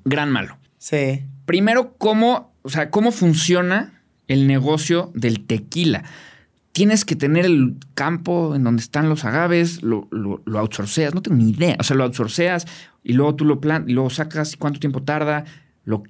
[0.05, 0.57] Gran malo.
[0.77, 1.23] Sí.
[1.45, 6.03] Primero, ¿cómo, o sea, cómo funciona el negocio del tequila?
[6.71, 11.21] Tienes que tener el campo en donde están los agaves, lo, lo, lo outsourceas, no
[11.21, 11.75] tengo ni idea.
[11.79, 12.65] O sea, lo outsourceas
[13.03, 15.45] y luego tú lo plan, luego sacas cuánto tiempo tarda,
[15.85, 16.03] lo,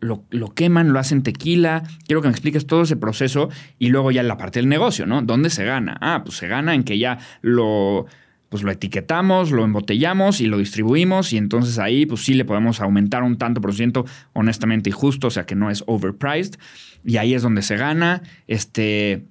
[0.00, 1.82] lo, lo queman, lo hacen tequila.
[2.06, 5.22] Quiero que me expliques todo ese proceso y luego ya la parte del negocio, ¿no?
[5.22, 5.96] ¿Dónde se gana?
[6.00, 8.06] Ah, pues se gana en que ya lo,
[8.48, 12.80] pues lo etiquetamos, lo embotellamos y lo distribuimos y entonces ahí pues sí le podemos
[12.80, 16.58] aumentar un tanto por ciento honestamente y justo, o sea que no es overpriced
[17.04, 19.26] y ahí es donde se gana, este...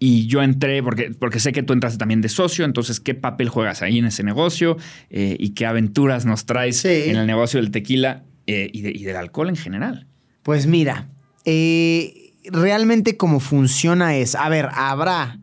[0.00, 3.48] Y yo entré porque, porque sé que tú entraste también de socio, entonces qué papel
[3.48, 4.76] juegas ahí en ese negocio
[5.10, 6.88] Eh, y qué aventuras nos traes Sí.
[7.06, 10.06] en el negocio del tequila eh, y, de- y del alcohol en general.
[10.42, 11.08] Pues mira,
[11.44, 15.40] eh, realmente cómo funciona es, a ver, habrá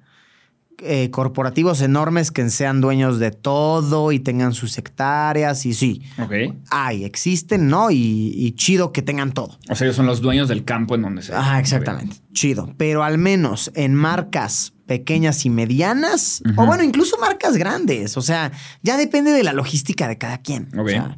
[0.82, 6.34] eh, corporativos enormes que sean dueños de todo y tengan sus hectáreas y sí, Ok.
[6.70, 7.92] hay, existen, ¿no?
[7.92, 9.58] Y, y chido que tengan todo.
[9.70, 11.34] O sea, ellos son los dueños del campo en donde se...
[11.34, 12.74] Ah, exactamente, chido.
[12.78, 18.52] Pero al menos en marcas pequeñas y medianas, o bueno, incluso marcas grandes, o sea,
[18.84, 20.70] ya depende de la logística de cada quien.
[20.78, 20.90] o Ok.
[20.90, 21.18] sea,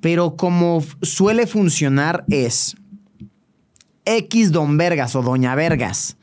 [0.00, 2.76] pero como suele funcionar es
[4.04, 6.16] X Don Vergas o Doña Vergas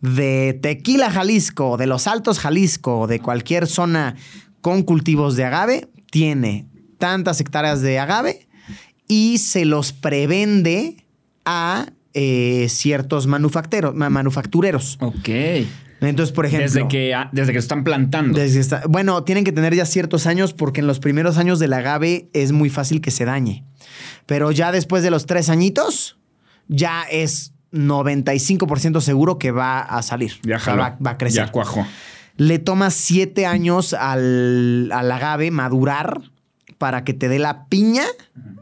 [0.00, 4.14] de Tequila Jalisco, de los Altos Jalisco, de cualquier zona
[4.60, 6.66] con cultivos de agave, tiene
[6.98, 8.48] tantas hectáreas de agave
[9.06, 11.04] y se los prevende
[11.44, 14.98] a eh, ciertos manufacteros, ma- manufactureros.
[15.00, 15.28] Ok.
[16.00, 16.66] Entonces, por ejemplo...
[16.66, 18.38] Desde que, ah, desde que están plantando.
[18.38, 21.72] Desde esta- bueno, tienen que tener ya ciertos años porque en los primeros años del
[21.72, 23.64] agave es muy fácil que se dañe.
[24.26, 26.18] Pero ya después de los tres añitos,
[26.68, 30.32] ya es 95% seguro que va a salir.
[30.42, 31.46] ya va, va a crecer.
[31.46, 31.86] Ya cuajó.
[32.36, 36.20] Le toma siete años al, al agave madurar
[36.78, 38.04] para que te dé la piña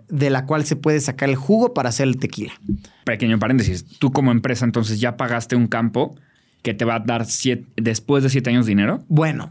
[0.08, 2.52] de la cual se puede sacar el jugo para hacer el tequila.
[3.04, 3.84] Pequeño paréntesis.
[3.98, 6.16] Tú como empresa entonces ya pagaste un campo
[6.62, 9.04] que te va a dar siete- después de siete años dinero.
[9.08, 9.50] Bueno,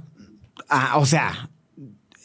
[0.69, 1.49] Ah, o sea,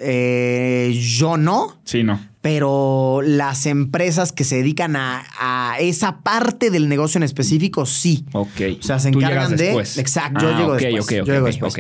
[0.01, 2.19] eh, yo no, Sí, no.
[2.41, 8.25] pero las empresas que se dedican a, a esa parte del negocio en específico, sí.
[8.33, 8.49] Ok.
[8.81, 9.73] O sea, se encargan de.
[9.97, 11.07] Exacto, yo Ah, llego ok, después.
[11.27, 11.75] yo llego después.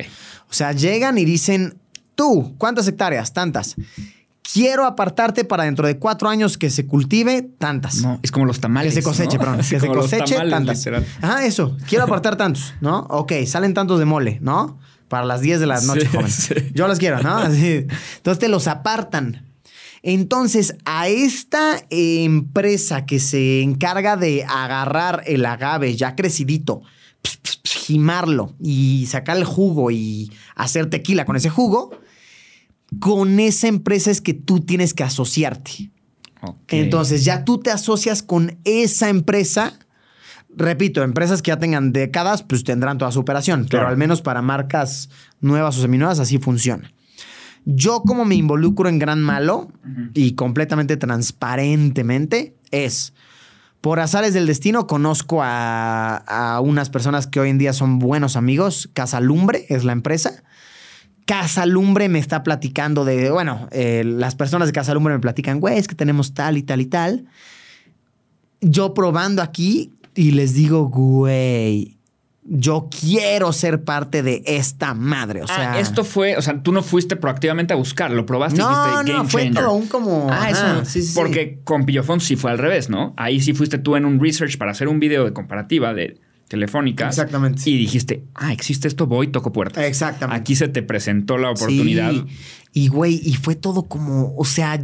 [0.49, 1.79] O sea, llegan y dicen,
[2.15, 3.33] tú, ¿cuántas hectáreas?
[3.33, 3.77] Tantas.
[4.53, 8.03] Quiero apartarte para dentro de cuatro años que se cultive tantas.
[8.03, 8.93] No, es como los tamales.
[8.95, 9.41] Que se coseche, ¿no?
[9.45, 9.61] perdón.
[9.61, 10.79] Así Que se coseche tamales, tantas.
[10.79, 11.07] literal.
[11.23, 11.77] Ajá, eso.
[11.89, 13.01] Quiero apartar tantos, ¿no?
[13.11, 14.79] Ok, salen tantos de mole, ¿no?
[15.11, 16.31] Para las 10 de la noche, Sí, joven.
[16.31, 16.55] sí.
[16.73, 17.37] Yo los quiero, ¿no?
[17.37, 17.85] Así.
[18.17, 19.45] Entonces te los apartan.
[20.03, 26.81] Entonces, a esta empresa que se encarga de agarrar el agave ya crecidito,
[27.65, 31.91] gimarlo y sacar el jugo y hacer tequila con ese jugo,
[32.99, 35.91] con esa empresa es que tú tienes que asociarte.
[36.69, 39.79] Entonces ya tú te asocias con esa empresa.
[40.57, 44.43] Repito, empresas que ya tengan décadas, pues tendrán toda su operación, pero al menos para
[44.43, 45.09] marcas
[45.41, 46.93] nuevas o seminuevas así funciona.
[47.65, 49.71] Yo como me involucro en Gran Malo
[50.15, 53.13] y completamente transparentemente es,
[53.81, 58.37] por azares del destino, conozco a, a unas personas que hoy en día son buenos
[58.37, 58.91] amigos.
[58.93, 60.43] Casa Lumbre es la empresa.
[61.27, 65.61] Casa Lumbre me está platicando de, bueno, eh, las personas de Casa Lumbre me platican,
[65.61, 67.27] güey, es que tenemos tal y tal y tal.
[68.61, 71.97] Yo probando aquí y les digo, güey,
[72.45, 75.43] yo quiero ser parte de esta madre.
[75.43, 78.61] O sea, ah, esto fue, o sea, tú no fuiste proactivamente a buscar, lo probaste
[78.61, 79.63] y No, dijiste no, game fue changer.
[79.65, 80.85] todo un como- Ah, ajá, eso.
[80.85, 81.13] sí, sí, sí.
[81.15, 83.15] porque con Pillofón sí fue al revés, ¿no?
[83.17, 86.19] Ahí sí fuiste tú en un research para hacer un video de comparativa de
[86.49, 87.17] telefónicas.
[87.17, 87.63] Exactamente.
[87.71, 89.85] Y dijiste, ah, existe esto, voy, toco puertas.
[89.85, 90.41] Exactamente.
[90.41, 92.11] Aquí se te presentó la oportunidad.
[92.13, 92.25] Sí.
[92.73, 94.83] Y güey, y fue todo como, o sea,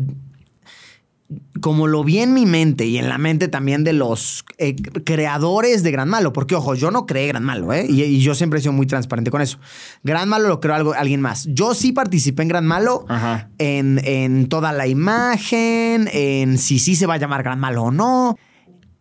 [1.61, 5.83] como lo vi en mi mente y en la mente también de los eh, creadores
[5.83, 7.87] de Gran Malo, porque ojo, yo no creé Gran Malo, ¿eh?
[7.89, 9.59] Y, y yo siempre he sido muy transparente con eso.
[10.05, 11.47] Gran Malo lo creó algo, alguien más.
[11.51, 13.51] Yo sí participé en Gran Malo Ajá.
[13.59, 17.91] en, en toda la imagen, en si sí se va a llamar Gran Malo o
[17.91, 18.39] no,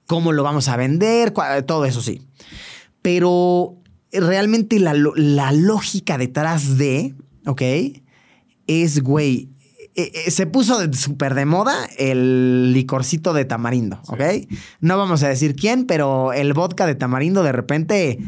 [0.08, 1.32] cómo lo vamos a vender,
[1.66, 2.22] todo eso sí.
[3.02, 3.76] Pero
[4.12, 7.14] realmente la, la lógica detrás de,
[7.46, 7.62] ¿ok?
[8.68, 9.50] Es, güey,
[9.96, 14.22] eh, eh, se puso súper de moda el licorcito de tamarindo, ¿ok?
[14.82, 18.20] No vamos a decir quién, pero el vodka de tamarindo de repente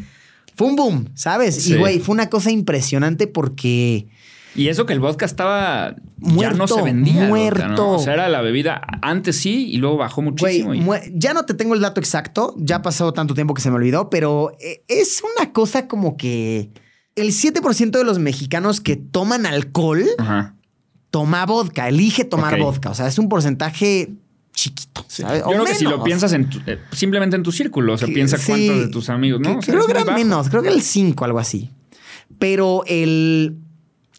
[0.56, 1.62] fue un boom, ¿sabes?
[1.62, 1.74] Sí.
[1.74, 4.08] Y, güey, fue una cosa impresionante porque...
[4.56, 5.94] Y eso que el vodka estaba.
[6.16, 7.12] ya no Muerto, se vendía.
[7.14, 7.68] vodka, muerto.
[7.68, 7.90] ¿no?
[7.92, 8.80] O sea, era la bebida.
[9.02, 10.74] Antes sí y luego bajó muchísimo.
[10.74, 13.70] y- ya no te tengo el dato exacto, ya ha pasado tanto tiempo que se
[13.70, 16.70] me olvidó, pero eh, es una cosa como que
[17.14, 20.56] el 7% de los mexicanos que toman alcohol Ajá.
[21.10, 22.90] Toma vodka, elige tomar vodka.
[22.90, 24.10] O sea, es un porcentaje
[24.52, 25.04] chiquito.
[25.08, 25.40] ¿sabes?
[25.42, 26.04] Yo O creo que si lo menos.
[26.04, 28.88] piensas en tu- eh, simplemente en tu círculo, o sea, Que- piensa sí, cuántos de
[28.88, 29.52] tus amigos, ¿no?
[29.52, 31.70] que O sea, creo que era menos, creo que el 5, algo así.
[32.38, 33.56] Pero el.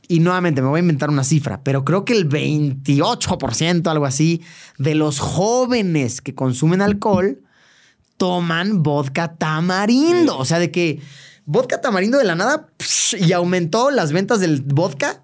[0.08, 4.42] Y nuevamente me voy a inventar una cifra, pero creo que el 28%, algo así,
[4.80, 7.40] de los jóvenes que consumen alcohol
[8.18, 10.38] toman vodka tamarindo.
[10.38, 11.00] O sea, de que
[11.46, 15.22] vodka tamarindo de la nada psh, y aumentó las ventas del vodka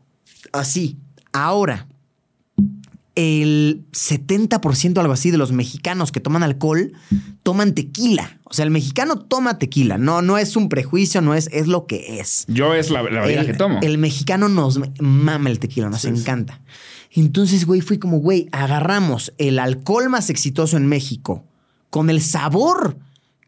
[0.53, 0.97] así.
[1.35, 1.87] Ahora,
[3.15, 6.91] el 70% algo así de los mexicanos que toman alcohol
[7.43, 8.39] toman tequila.
[8.43, 9.97] O sea, el mexicano toma tequila.
[9.97, 12.45] No, no es un prejuicio, no es, es lo que es.
[12.47, 13.79] Yo es la, la bebida el, que tomo.
[13.81, 16.19] el mexicano nos mama el tequila, nos Sí, sí.
[16.21, 16.61] encanta.
[17.11, 21.45] Entonces, güey, fui como, güey, agarramos el alcohol más exitoso en México
[21.89, 22.97] con el sabor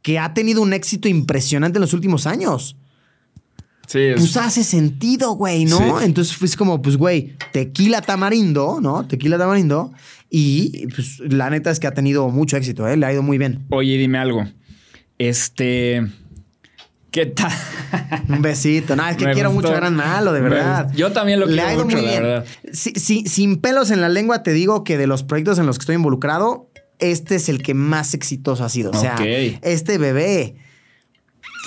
[0.02, 2.78] que ha tenido un éxito impresionante en los últimos años.
[3.88, 5.80] Sí, es- Pues hace sentido, güey, ¿no?
[5.80, 6.06] Sí.
[6.06, 9.08] Entonces fue como, pues, güey, tequila tamarindo, ¿no?
[9.08, 9.91] Tequila tamarindo.
[10.30, 12.95] Y pues la neta es que ha tenido mucho éxito, ¿eh?
[12.97, 13.65] Le ha ido muy bien.
[13.71, 14.45] Oye, dime algo.
[15.17, 16.06] Este.
[17.12, 17.52] ¿Qué tal?
[18.30, 18.95] Un besito.
[18.95, 19.69] No, es que Me quiero gustó.
[19.69, 20.91] mucho a Gran Malo, de verdad.
[20.93, 22.23] Yo también lo Le quiero mucho, muy la bien.
[22.23, 22.45] verdad.
[22.73, 25.78] Si- si- sin pelos en la lengua, te digo que de los proyectos en los
[25.80, 26.69] que estoy involucrado,
[27.00, 28.91] este es el que más exitoso ha sido.
[28.91, 29.15] O sea,
[29.62, 30.56] este bebé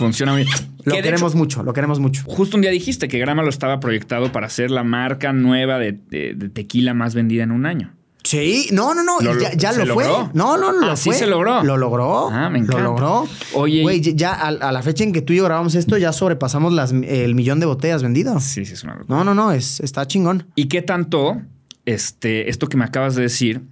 [0.01, 0.49] Funciona bien.
[0.85, 2.23] lo Que queremos hecho, mucho, lo queremos mucho.
[2.27, 5.93] Justo un día dijiste que Grama lo estaba proyectado para ser la marca nueva de,
[5.93, 7.93] de- de tequila más vendida en un año.
[8.23, 10.05] Sí, no, no, no, Lo- ya, ya ¿se lo fue.
[10.07, 10.31] logró?
[10.35, 11.15] No, no, no, lo sí fue.
[11.19, 11.63] se logró.
[11.65, 12.29] Lo logró.
[12.31, 12.79] Ah, me encanta.
[12.79, 13.27] Lo logró.
[13.55, 16.13] Oye, Güey, ya a, a la fecha en que tú y yo grabamos esto, ya
[16.13, 18.43] sobrepasamos las, el millón de botellas vendidas.
[18.45, 19.19] Sí, sí, es una locura.
[19.19, 20.47] No, no, no, es, está chingón.
[20.55, 21.41] ¿Y qué tanto
[21.87, 23.63] este, esto que me acabas de decir?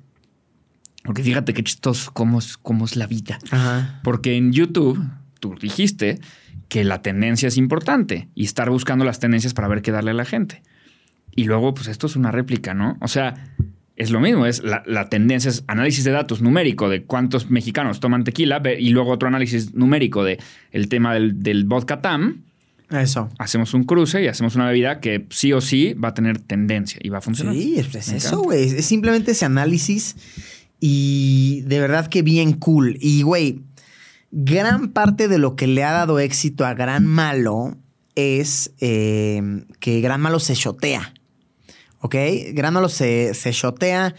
[1.04, 3.38] Porque fíjate qué chistoso cómo es, cómo es la vida.
[3.50, 4.00] Ajá.
[4.02, 4.98] Porque en YouTube
[5.38, 6.18] tú dijiste
[6.68, 10.14] que la tendencia es importante y estar buscando las tendencias para ver qué darle a
[10.14, 10.62] la gente.
[11.34, 12.96] Y luego, pues esto es una réplica, ¿no?
[13.00, 13.34] O sea,
[13.96, 18.00] es lo mismo, es la, la tendencia es análisis de datos numérico de cuántos mexicanos
[18.00, 20.38] toman tequila y luego otro análisis numérico de
[20.70, 22.44] el tema del, del vodka TAM.
[22.90, 23.28] Eso.
[23.38, 26.98] hacemos un cruce y hacemos una bebida que sí o sí va a tener tendencia
[27.02, 27.54] y va a funcionar.
[27.54, 28.64] Sí, es, Me eso, güey.
[28.64, 30.16] Es simplemente ese análisis
[30.80, 32.96] y de verdad que bien cool.
[33.00, 33.60] Y, güey,
[34.30, 37.76] gran parte de lo que le ha dado éxito a Gran Malo
[38.14, 39.40] es eh,
[39.80, 41.14] que Gran Malo se shotea.
[42.00, 42.14] ¿Ok?
[42.52, 44.14] Gran Malo se, se shotea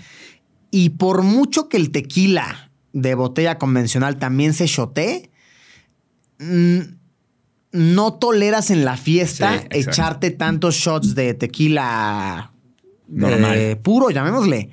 [0.72, 5.30] y por mucho que el tequila de botella convencional también se shotee,
[6.40, 6.80] mm,
[7.72, 12.52] no toleras en la fiesta Sí, echarte tantos shots de tequila
[13.08, 13.58] Normal.
[13.58, 14.70] eh, puro, llamémosle.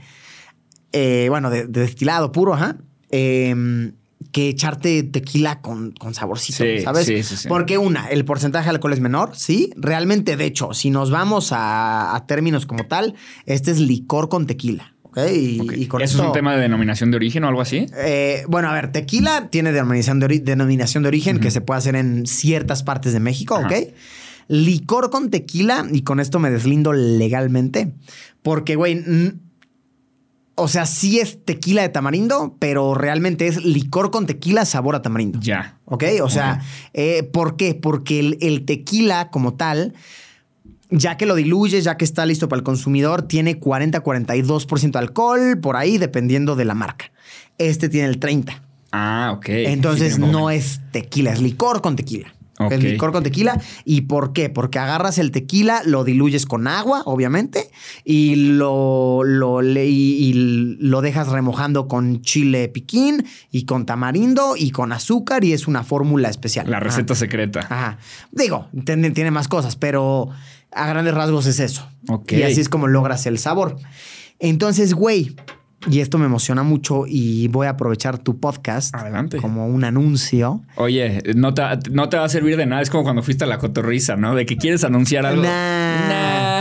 [0.92, 2.78] Eh, bueno, de, de destilado puro, ajá.
[3.10, 3.92] Eh,
[4.36, 7.06] que echarte tequila con, con saborcito, Sí, ¿sabes?
[7.06, 7.48] sí, sí, sí.
[7.48, 9.70] Porque una, el porcentaje de alcohol es menor, sí.
[9.76, 13.14] Realmente, de hecho, si nos vamos a, a términos como tal,
[13.46, 15.18] este es licor con tequila, ¿ok?
[15.34, 15.72] Y, Ok.
[15.78, 17.86] y con ¿Eso esto- es un tema de denominación de origen o algo así?
[17.96, 21.78] eh, bueno, a ver, tequila tiene denominación de, ori- denominación de origen que se puede
[21.78, 23.68] hacer en ciertas partes de México, Ajá.
[23.68, 23.74] ¿ok?
[24.48, 27.94] Licor con tequila, y con esto me deslindo legalmente,
[28.42, 29.02] porque, güey,
[30.56, 35.02] o sea, sí es tequila de tamarindo, pero realmente es licor con tequila sabor a
[35.02, 35.38] tamarindo.
[35.40, 35.78] Ya.
[35.84, 36.04] ¿Ok?
[36.22, 36.62] O sea,
[36.94, 37.74] eh, ¿por qué?
[37.74, 39.92] Porque el, el tequila como tal,
[40.90, 45.58] ya que lo diluyes, ya que está listo para el consumidor, tiene 40-42% de alcohol,
[45.60, 47.12] por ahí, dependiendo de la marca.
[47.58, 48.58] Este tiene el 30%.
[48.92, 49.48] Ah, ok.
[49.48, 52.34] Entonces Sí, no es tequila, es licor con tequila.
[52.70, 53.60] Es licor con tequila.
[53.84, 54.48] ¿Y por qué?
[54.48, 57.70] Porque agarras el tequila, lo diluyes con agua, obviamente,
[58.04, 60.32] y lo, lo, y, y
[60.78, 65.82] lo dejas remojando con chile piquín y con tamarindo y con azúcar y es una
[65.84, 66.70] fórmula especial.
[66.70, 66.84] La Ajá.
[66.84, 67.60] receta secreta.
[67.60, 67.98] Ajá.
[68.32, 70.30] Digo, tiene, tiene más cosas, pero
[70.72, 71.88] a grandes rasgos es eso.
[72.08, 72.32] Ok.
[72.32, 73.76] Y así es como logras el sabor.
[74.38, 75.34] Entonces, güey,
[75.90, 79.38] y esto me emociona mucho y voy a aprovechar tu podcast Adelante.
[79.38, 80.62] como un anuncio.
[80.76, 82.82] Oye, no te, no te va a servir de nada.
[82.82, 84.34] Es como cuando fuiste a la cotorriza, ¿no?
[84.34, 85.42] De que quieres anunciar algo.
[85.42, 86.58] Nah.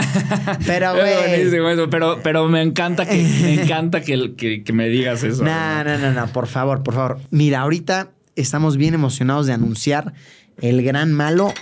[0.66, 1.88] Pero, güey.
[1.90, 5.44] Pero, pero me encanta que, me encanta que, que- que me digas eso.
[5.44, 7.18] No, no, no, no, por favor, por favor.
[7.30, 10.12] Mira, ahorita estamos bien emocionados de anunciar
[10.60, 11.52] el gran malo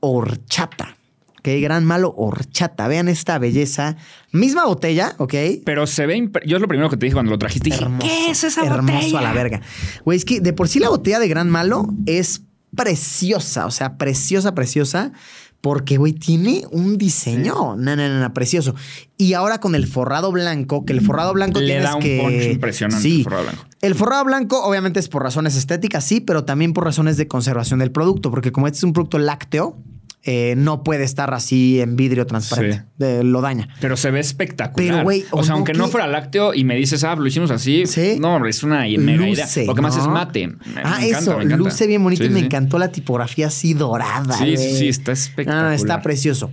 [0.00, 0.96] horchata.
[1.38, 1.48] ¿Ok?
[1.60, 2.88] Gran malo horchata.
[2.88, 3.96] Vean esta belleza.
[4.32, 5.34] Misma botella, ¿ok?
[5.64, 6.30] Pero se ve.
[6.46, 7.70] Yo es lo primero que te dije cuando lo trajiste.
[7.70, 8.06] Dije, hermoso.
[8.06, 9.18] ¿qué es esa hermoso botella?
[9.18, 9.60] a la verga.
[10.04, 12.42] Güey, es que de por sí la botella de Gran Malo es
[12.74, 15.12] preciosa, o sea, preciosa, preciosa.
[15.60, 17.74] Porque, güey, tiene un diseño.
[17.76, 18.76] No, no, no, no, precioso.
[19.16, 22.20] Y ahora con el forrado blanco, que el forrado blanco Le da un que...
[22.22, 23.16] punch impresionante Sí.
[23.18, 23.64] el forrado blanco.
[23.80, 27.80] El forrado blanco, obviamente, es por razones estéticas, sí, pero también por razones de conservación
[27.80, 28.30] del producto.
[28.30, 29.76] Porque como este es un producto lácteo,
[30.24, 32.84] eh, no puede estar así en vidrio transparente.
[32.98, 33.22] Sí.
[33.24, 33.68] Lo daña.
[33.80, 35.06] Pero se ve espectacular.
[35.06, 37.86] Pero, o sea, ¿o aunque no fuera lácteo y me dices, ah, lo hicimos así.
[37.86, 38.16] Sí.
[38.20, 39.44] No, hombre, es una mega idea.
[39.46, 40.48] Luce, Lo que más es mate.
[40.48, 43.74] Me- ah, me encanta, eso, luce bien bonito Sí, y me encantó la tipografía así
[43.74, 44.34] dorada.
[44.36, 45.64] Sí, sí, está espectacular.
[45.66, 46.50] no, está precioso.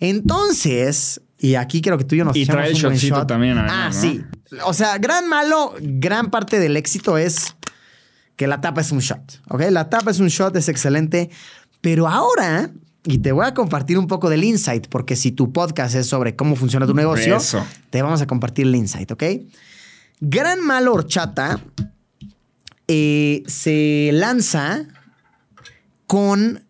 [0.00, 3.28] Entonces, y aquí creo que tú y yo nos Y trae el shotcito shot.
[3.28, 4.22] también, Ah, sí.
[4.64, 7.54] O sea, gran malo, gran parte del éxito es
[8.36, 9.62] que la tapa es un shot, ¿ok?
[9.70, 11.30] La tapa es un shot, es excelente.
[11.80, 12.70] Pero ahora,
[13.04, 16.36] y te voy a compartir un poco del insight, porque si tu podcast es sobre
[16.36, 17.64] cómo funciona tu negocio, Eso.
[17.90, 19.24] te vamos a compartir el insight, ¿ok?
[20.20, 21.60] Gran malo horchata
[22.86, 24.86] eh, se lanza
[26.06, 26.62] con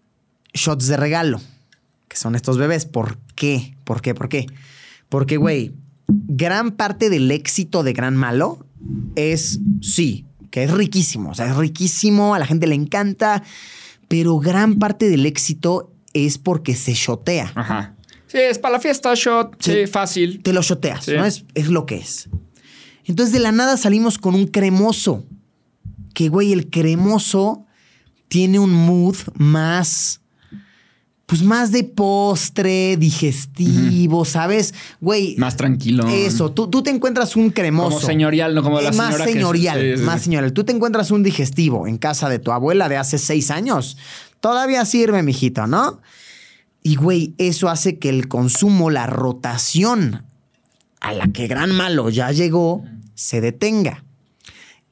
[0.55, 1.41] shots de regalo,
[2.09, 2.87] que son estos bebés.
[2.87, 3.75] ¿Por qué?
[3.85, 4.15] ¿Por qué?
[4.15, 4.47] ¿Por qué?
[5.09, 5.73] Porque, güey,
[6.09, 8.65] gran parte del éxito de Gran Malo
[9.17, 13.43] es, sí, que es riquísimo, o sea, es riquísimo, a la gente le encanta,
[14.09, 17.53] pero gran parte del éxito es porque se shotea.
[17.55, 17.95] Ajá.
[18.27, 19.57] Sí, es para la fiesta, shot.
[19.63, 19.87] Sí, Sí.
[19.87, 20.43] fácil.
[20.43, 21.13] Te lo shoteas, Sí.
[21.15, 21.25] ¿no?
[21.25, 22.29] Es, es lo que es.
[23.05, 25.25] Entonces, de la nada salimos con un cremoso.
[26.15, 27.67] Que, güey, el cremoso
[28.29, 30.21] tiene un mood más.
[31.27, 34.75] Pues más de postre, digestivo, ¿sabes?
[35.01, 35.37] Güey.
[35.39, 36.07] Más tranquilo.
[36.09, 37.97] Eso, tú, tú te encuentras un cremoso.
[37.97, 40.53] Como señorial, no como la Eh, más señora que- señorial, sí, sí, más señorial.
[40.53, 43.97] Tú te encuentras un digestivo en casa de tu abuela de hace seis años.
[44.43, 46.01] Todavía sirve, mijito, ¿no?
[46.83, 50.25] Y, güey, eso hace que el consumo, la rotación
[51.01, 54.05] a la que Gran Malo ya llegó, se detenga.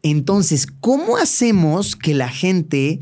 [0.04, 3.00] Entonces, ¿cómo hacemos que la gente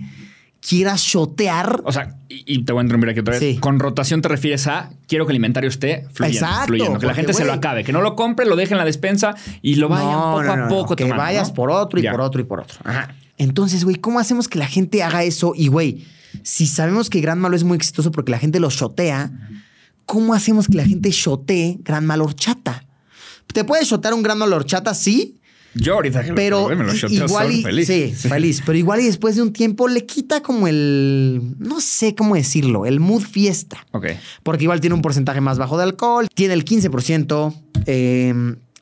[0.67, 1.83] quiera shotear?
[1.85, 3.41] O sea, y, y te voy a interrumpir aquí otra vez.
[3.41, 3.59] Sí.
[3.59, 6.47] Con rotación te refieres a quiero que el inventario esté fluyendo.
[6.47, 8.79] Exacto, fluyendo, que la gente se lo acabe, que no lo compre, lo deje en
[8.79, 12.05] la despensa y lo vayan poco no, a poco Que tomando, vayas por otro y
[12.05, 12.13] Ya.
[12.13, 12.79] por otro y por otro.
[12.85, 13.15] Ajá.
[13.37, 15.53] Entonces, güey, ¿cómo hacemos que la gente haga eso?
[15.55, 16.05] Y, güey,
[16.43, 19.31] si sabemos que Gran Malo es muy exitoso porque la gente lo shotea,
[20.07, 22.85] ¿cómo hacemos que la gente shotee Gran Malo horchata?
[23.53, 24.95] ¿Te puedes shotear un Gran Malo horchata?
[24.95, 25.35] Sí.
[25.75, 27.87] Yo ahorita que lo Pero probé, me lo i- shoteo igual y, feliz.
[27.87, 28.63] sí, feliz.
[28.65, 32.87] Pero igual y después de un tiempo le quita como el, no sé cómo decirlo,
[32.87, 33.87] el mood fiesta.
[33.93, 34.07] Ok.
[34.43, 37.55] Porque igual tiene un porcentaje más bajo de alcohol, tiene el 15%.
[37.87, 38.35] eh,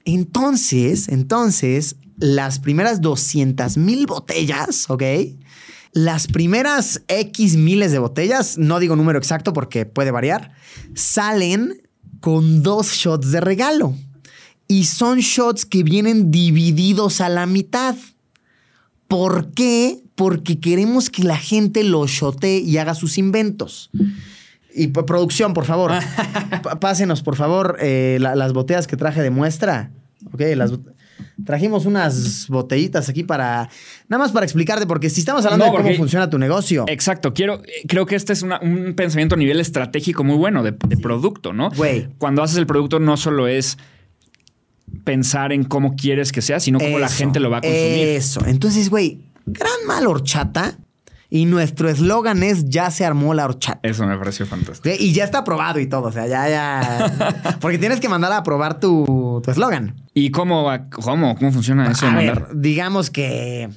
[0.04, 5.02] entonces, entonces, las primeras 200 mil botellas, ¿ok?
[5.97, 10.53] Las primeras X miles de botellas, no digo número exacto porque puede variar,
[10.94, 11.80] salen
[12.20, 13.94] con dos shots de regalo.
[14.68, 17.97] Y son shots que vienen divididos a la mitad.
[19.09, 20.03] ¿Por qué?
[20.16, 23.88] Porque queremos que la gente lo shotee y haga sus inventos.
[24.74, 25.92] Y producción, por favor.
[26.80, 29.92] pásenos, por favor, eh, la- las botellas que traje de muestra.
[30.32, 30.92] Ok, las bot-
[31.44, 33.68] trajimos unas botellitas aquí para.
[34.08, 36.84] Nada más para explicarte, porque si estamos hablando No, de cómo funciona tu negocio.
[36.88, 40.72] Exacto, quiero, creo que este es una- un pensamiento a nivel estratégico muy bueno de,
[40.72, 41.70] de producto, ¿no?
[41.70, 42.08] Güey.
[42.18, 43.78] Cuando haces el producto no solo es
[45.04, 48.08] pensar en cómo quieres que sea, sino cómo la gente lo va a consumir.
[48.08, 48.44] Eso.
[48.46, 50.78] Entonces, güey, gran mal horchata.
[51.28, 53.80] Y nuestro eslogan es: Ya se armó la horchata.
[53.82, 54.94] Eso me pareció fantástico.
[54.96, 56.02] Y ya está aprobado y todo.
[56.04, 57.56] O sea, ya, ya.
[57.60, 59.96] Porque tienes que mandar a aprobar tu tu eslogan.
[60.18, 60.88] ¿Y cómo va?
[60.88, 61.36] ¿Cómo?
[61.36, 62.06] ¿Cómo funciona eso?
[62.06, 63.68] A ver, digamos que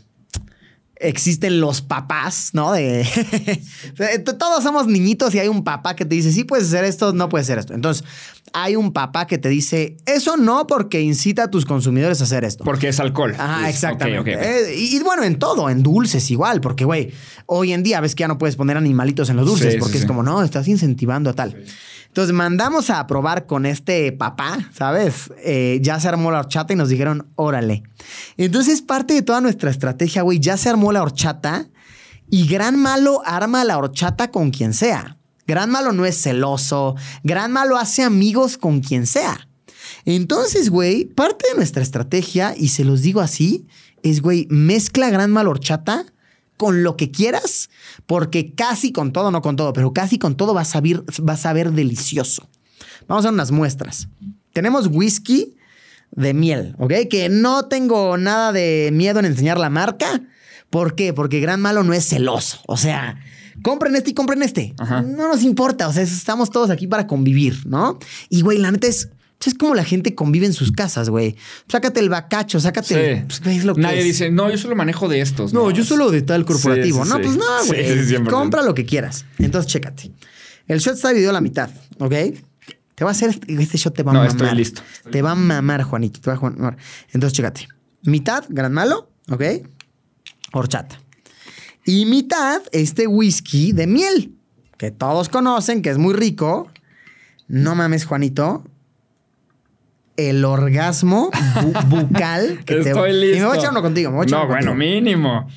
[0.95, 2.71] existen los papás, ¿no?
[2.71, 3.05] De
[4.39, 7.27] todos somos niñitos y hay un papá que te dice, sí puedes hacer esto, no
[7.27, 7.73] puedes hacer esto.
[7.73, 8.05] Entonces,
[8.53, 12.45] hay un papá que te dice, eso no porque incita a tus consumidores a hacer
[12.45, 12.63] esto.
[12.63, 13.35] Porque es alcohol.
[13.37, 14.33] Ajá, Es- exactamente.
[14.33, 17.11] Eh, y, y bueno, en todo, en dulces igual, porque, güey,
[17.47, 19.79] hoy en día ves que ya no puedes poner animalitos en los dulces, Sí, sí,
[19.79, 20.07] porque es sí.
[20.07, 21.63] como, no, estás incentivando a tal.
[22.19, 25.31] Entonces mandamos a probar con este papá, ¿sabes?
[25.41, 27.83] Eh, ya se armó la horchata y nos dijeron, órale.
[28.35, 31.69] Entonces parte de toda nuestra estrategia, güey, ya se armó la horchata
[32.29, 35.17] y Gran Malo arma la horchata con quien sea.
[35.47, 39.47] Gran Malo no es celoso, Gran Malo hace amigos con quien sea.
[40.03, 43.65] Entonces, güey, parte de nuestra estrategia, y se los digo así,
[44.03, 46.05] es, güey, mezcla Gran Mal horchata
[46.59, 47.69] con lo que quieras,
[48.05, 51.33] porque casi con todo, no con todo, pero casi con todo va a saber, va
[51.33, 52.49] a saber delicioso.
[53.07, 54.09] Vamos a unas muestras.
[54.51, 55.55] Tenemos whisky
[56.11, 56.91] de miel, ¿ok?
[57.09, 60.21] Que no tengo nada de miedo en enseñar la marca.
[60.69, 61.13] ¿Por qué?
[61.13, 62.59] Porque Gran Malo no es celoso.
[62.67, 63.17] O sea,
[63.63, 64.75] compren este y compren este.
[64.79, 65.01] Ajá.
[65.01, 65.87] No nos importa.
[65.87, 67.99] O sea, estamos todos aquí para convivir, ¿no?
[68.27, 69.07] Y, güey, la neta es...
[69.45, 71.35] Es como la gente convive en sus casas, güey.
[71.69, 73.25] Sácate el bacacho, sácate el...
[73.41, 74.05] pues, lo que Nadie es.
[74.05, 75.53] dice, no, yo solo manejo de estos.
[75.53, 77.03] No, yo solo de tal corporativo.
[77.05, 77.21] Sí, sí, no, sí.
[77.23, 78.05] pues no, Sí, güey.
[78.05, 78.29] sí, 100%.
[78.29, 79.25] Compra lo que quieras.
[79.37, 80.11] Entonces, chécate.
[80.67, 81.69] El shot está dividido a la mitad,
[81.99, 82.13] ¿ok?
[82.95, 84.35] Te va a hacer este, este shot te va a No, mamar.
[84.35, 84.81] estoy listo.
[85.09, 86.19] Te va a mamar, Juanito.
[86.19, 86.77] Te va a mamar.
[87.13, 87.67] Entonces, chécate.
[88.03, 89.41] Mitad, gran malo, ¿ok?
[90.51, 90.99] Horchata.
[91.85, 94.35] Y mitad, este whisky de miel,
[94.77, 96.69] que todos conocen, que es muy rico.
[97.47, 98.63] No mames, Juanito.
[100.27, 103.37] El orgasmo bu- bucal que te Estoy listo.
[103.37, 104.09] Y me voy a echar uno contigo.
[104.11, 104.93] Me voy a echar no, uno bueno, contigo.
[104.95, 105.47] mínimo.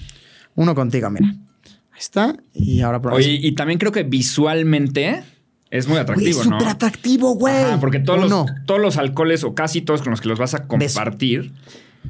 [0.54, 1.28] Uno contigo, mira.
[1.28, 2.36] Ahí está.
[2.54, 3.24] Y ahora probamos.
[3.26, 5.22] Oye, y también creo que visualmente
[5.70, 6.58] es muy Güey, atractivo, es ¿no?
[6.58, 7.54] súper atractivo, güey.
[7.64, 10.54] Ajá, porque todos los, todos los alcoholes o casi todos con los que los vas
[10.54, 11.52] a compartir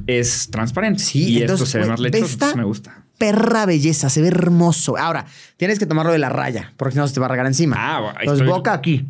[0.07, 1.03] es transparente.
[1.03, 3.05] Sí, y entonces, esto se ve güey, más lechoso, esta me gusta.
[3.19, 4.97] Perra belleza, se ve hermoso.
[4.99, 5.27] Ahora,
[5.57, 7.77] tienes que tomarlo de la raya, porque si no se te va a regar encima.
[7.79, 8.59] Ah, bueno, Entonces, estoy.
[8.59, 9.07] boca aquí.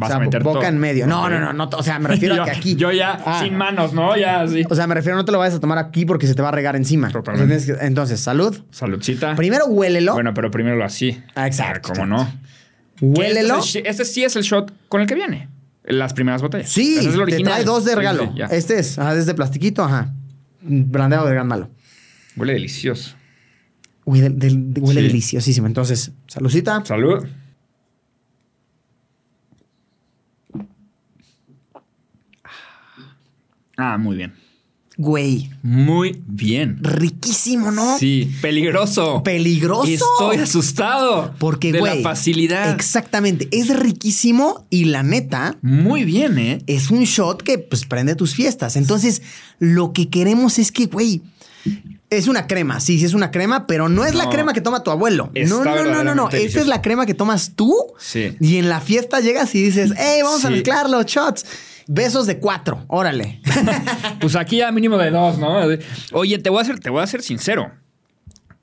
[0.00, 0.68] Vas o sea, a meter boca todo.
[0.68, 1.06] en medio.
[1.08, 1.68] No, no, no, no.
[1.76, 2.76] O sea, me refiero yo, a que aquí.
[2.76, 3.40] Yo ya Ah.
[3.42, 4.16] sin manos, ¿no?
[4.16, 4.64] Ya así.
[4.70, 6.48] O sea, me refiero, no te lo vayas a tomar aquí porque se te va
[6.48, 7.10] a regar encima.
[7.10, 7.74] Totalmente.
[7.80, 8.56] Entonces, salud.
[8.70, 9.34] Saludcita.
[9.34, 10.14] Primero huélelo.
[10.14, 11.20] Bueno, pero primero lo así.
[11.34, 12.32] Ah, exacto, ¿Cómo no?
[13.00, 13.58] huélelo.
[13.58, 15.48] Este, es el- este sí es el shot con el que viene.
[15.84, 16.68] Las primeras botellas.
[16.70, 17.52] Sí, Ese es el te original.
[17.54, 18.32] trae dos de regalo.
[18.34, 20.12] sí, este es, ajá, es de plastiquito, ajá.
[20.60, 21.70] Brandeado de gran malo.
[22.36, 23.14] Huele delicioso.
[24.04, 24.28] Huele,
[24.80, 25.06] huele Sí.
[25.06, 25.66] deliciosísimo.
[25.66, 26.84] Entonces, saludcita.
[26.84, 27.24] Salud.
[33.78, 34.34] Ah, muy bien.
[35.00, 36.78] Güey, Muy bien.
[36.82, 37.96] riquísimo, ¿no?
[37.98, 39.22] Sí, peligroso.
[39.22, 39.86] Peligroso.
[39.86, 41.32] Estoy asustado.
[41.38, 42.02] Porque, de güey.
[42.02, 42.74] la facilidad.
[42.74, 43.48] Exactamente.
[43.52, 46.64] Es riquísimo y la neta Muy bien, ¿eh?
[46.66, 48.74] es un shot que pues prende tus fiestas.
[48.74, 49.22] Entonces,
[49.60, 51.22] lo que queremos es que, güey.
[52.10, 54.82] Es una crema, sí, sí es una crema, pero no es la crema que toma
[54.82, 55.30] tu abuelo.
[55.34, 56.30] Está no, no, no, no, no.
[56.30, 57.72] Esta es la crema que tomas tú.
[58.00, 58.34] Sí.
[58.40, 61.44] Y en la fiesta llegas y dices, hey, vamos a mezclar los shots.
[61.90, 63.40] Besos de cuatro, órale.
[64.20, 65.58] Pues aquí a mínimo de dos, ¿no?
[66.12, 67.70] Oye, te voy a ser, te voy a ser sincero.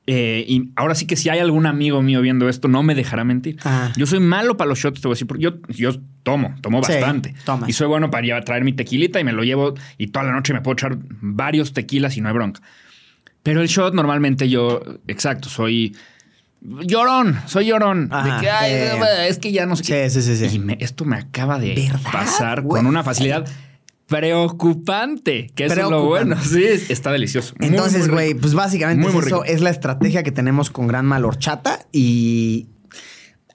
[0.08, 3.24] Eh, y ahora sí que si hay algún amigo mío viendo esto, no me dejará
[3.24, 3.58] mentir.
[3.66, 3.92] Ah.
[3.98, 6.84] Yo soy malo para los shots, te voy a decir, porque yo, yo tomo, tomo
[6.84, 7.34] Sí, bastante.
[7.44, 7.68] tomas.
[7.68, 10.32] Y soy bueno para llevar- traer mi tequilita y me lo llevo y toda la
[10.34, 12.62] noche me puedo echar varios tequilas y no hay bronca.
[13.42, 15.96] Pero el shot normalmente yo, exacto, soy
[16.86, 18.10] llorón, soy llorón.
[18.12, 19.28] Ajá, de que, ay, eh.
[19.28, 20.10] es que ya no sé.
[20.10, 20.56] Sí, sí, sí, sí.
[20.56, 22.80] Y me- esto me acaba de ¿Verdad, pasar güey?
[22.82, 23.46] con una facilidad
[24.08, 26.36] preocupante, que eso es lo bueno.
[26.44, 27.54] Sí, está delicioso.
[27.60, 30.88] Muy, Entonces, güey, pues básicamente Muy, es muy eso es la estrategia que tenemos con
[30.88, 32.68] Gran Mal Horchata y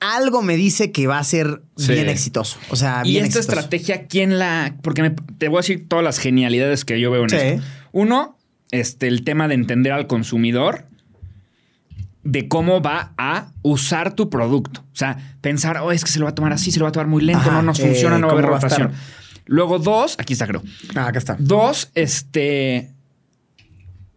[0.00, 1.92] algo me dice que va a ser Sí.
[1.92, 2.58] bien exitoso.
[2.70, 3.58] O sea, Y bien esta exitoso.
[3.60, 4.76] estrategia, ¿quién la...?
[4.82, 7.36] Porque me- te voy a decir todas las genialidades que yo veo en Sí.
[7.36, 7.62] esto.
[7.92, 8.38] Uno,
[8.70, 10.86] este, el tema de entender al consumidor
[12.22, 14.80] de cómo va a usar tu producto.
[14.92, 16.90] O sea, pensar, oh, es que se lo va a tomar así, se lo va
[16.90, 18.58] a tomar muy lento, Ajá, no nos eh, funciona, no va a haber ¿cómo va
[18.58, 18.92] a rotación.
[19.46, 20.62] Luego, dos, aquí está, creo.
[20.94, 21.36] Ah, acá está.
[21.38, 22.90] Dos, este.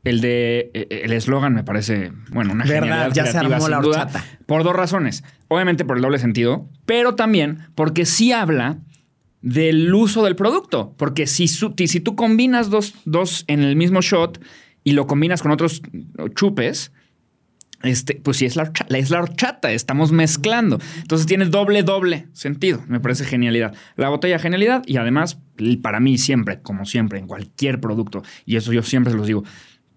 [0.04, 0.70] El de.
[0.74, 4.10] eh, El eslogan me parece, bueno, una Verdad, ya se armó la duda.
[4.46, 5.24] Por dos razones.
[5.48, 8.80] Obviamente por el doble sentido, pero también porque sí habla
[9.42, 10.94] del uso del producto.
[10.98, 14.42] Porque si, su- si tú combinas dos, dos en el mismo shot
[14.84, 15.82] y lo combinas con otros
[16.36, 16.92] chupes,
[17.84, 20.80] este, pues sí es la, horcha- es la horchata, estamos mezclando.
[21.02, 22.84] Entonces tiene doble, doble sentido.
[22.88, 23.74] Me parece genialidad.
[23.96, 25.40] La botella genialidad y además,
[25.82, 29.44] para mí siempre, como siempre, en cualquier producto, y eso yo siempre se los digo,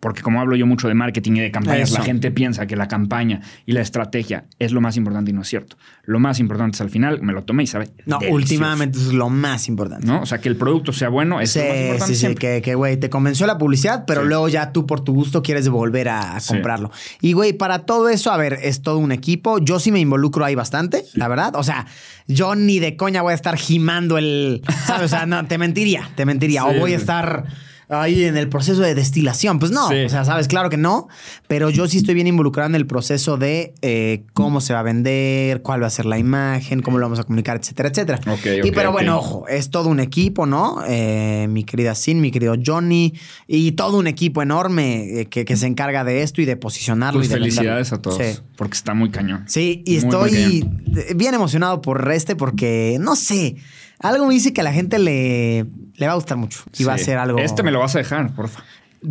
[0.07, 1.99] porque como hablo yo mucho de marketing y de campañas, Eso.
[1.99, 5.43] la gente piensa que la campaña y la estrategia es lo más importante y no
[5.43, 5.77] es cierto.
[6.05, 7.87] Lo más importante es al final, me lo tomé y sabe.
[8.05, 10.07] No, delicioso, últimamente eso es lo más importante.
[10.07, 10.21] ¿No?
[10.23, 12.55] O sea, que el producto sea bueno es Sí, lo más importante sí, sí, siempre.
[12.57, 14.29] que, que, güey, te convenció la publicidad, pero Sí.
[14.29, 16.51] luego ya tú por tu gusto quieres volver a, a Sí.
[16.55, 16.93] comprarlo.
[17.21, 19.59] Y, güey, para todo eso, a ver, es todo un equipo.
[19.59, 21.57] Yo sí me involucro ahí bastante, la verdad.
[21.57, 21.85] O sea,
[22.29, 25.07] yo ni de coña voy a estar gimando el, ¿sabes?
[25.07, 26.63] O sea, no, te mentiría, te mentiría.
[26.63, 27.01] Sí, o voy a sí.
[27.01, 27.45] estar
[27.89, 29.59] ahí en el proceso de destilación.
[29.59, 30.05] Pues no, Sí.
[30.05, 31.09] o sea, sabes, claro que no,
[31.47, 34.83] pero yo sí estoy bien involucrado en el proceso de eh, cómo se va a
[34.83, 38.21] vender, cuál va a ser la imagen, cómo lo vamos a comunicar, etcétera, etcétera.
[38.33, 40.79] Ok, y pero bueno, ojo, es todo un equipo, ¿no?
[40.89, 43.13] Eh, mi querida Sin, mi querido Johnny
[43.47, 47.21] y todo un equipo enorme eh, que, que se encarga de esto y de posicionarlo.
[47.21, 48.13] Pues y de felicidades venderlo.
[48.13, 48.41] a todos, Sí.
[48.57, 49.45] porque está muy cañón.
[49.47, 50.69] Sí, y Muy, estoy
[51.15, 53.57] bien emocionado por este porque, no sé,
[54.01, 56.95] algo me dice que a la gente le, le va a gustar mucho y va
[56.95, 57.39] a ser algo...
[57.39, 58.63] Este me lo vas a dejar, porfa.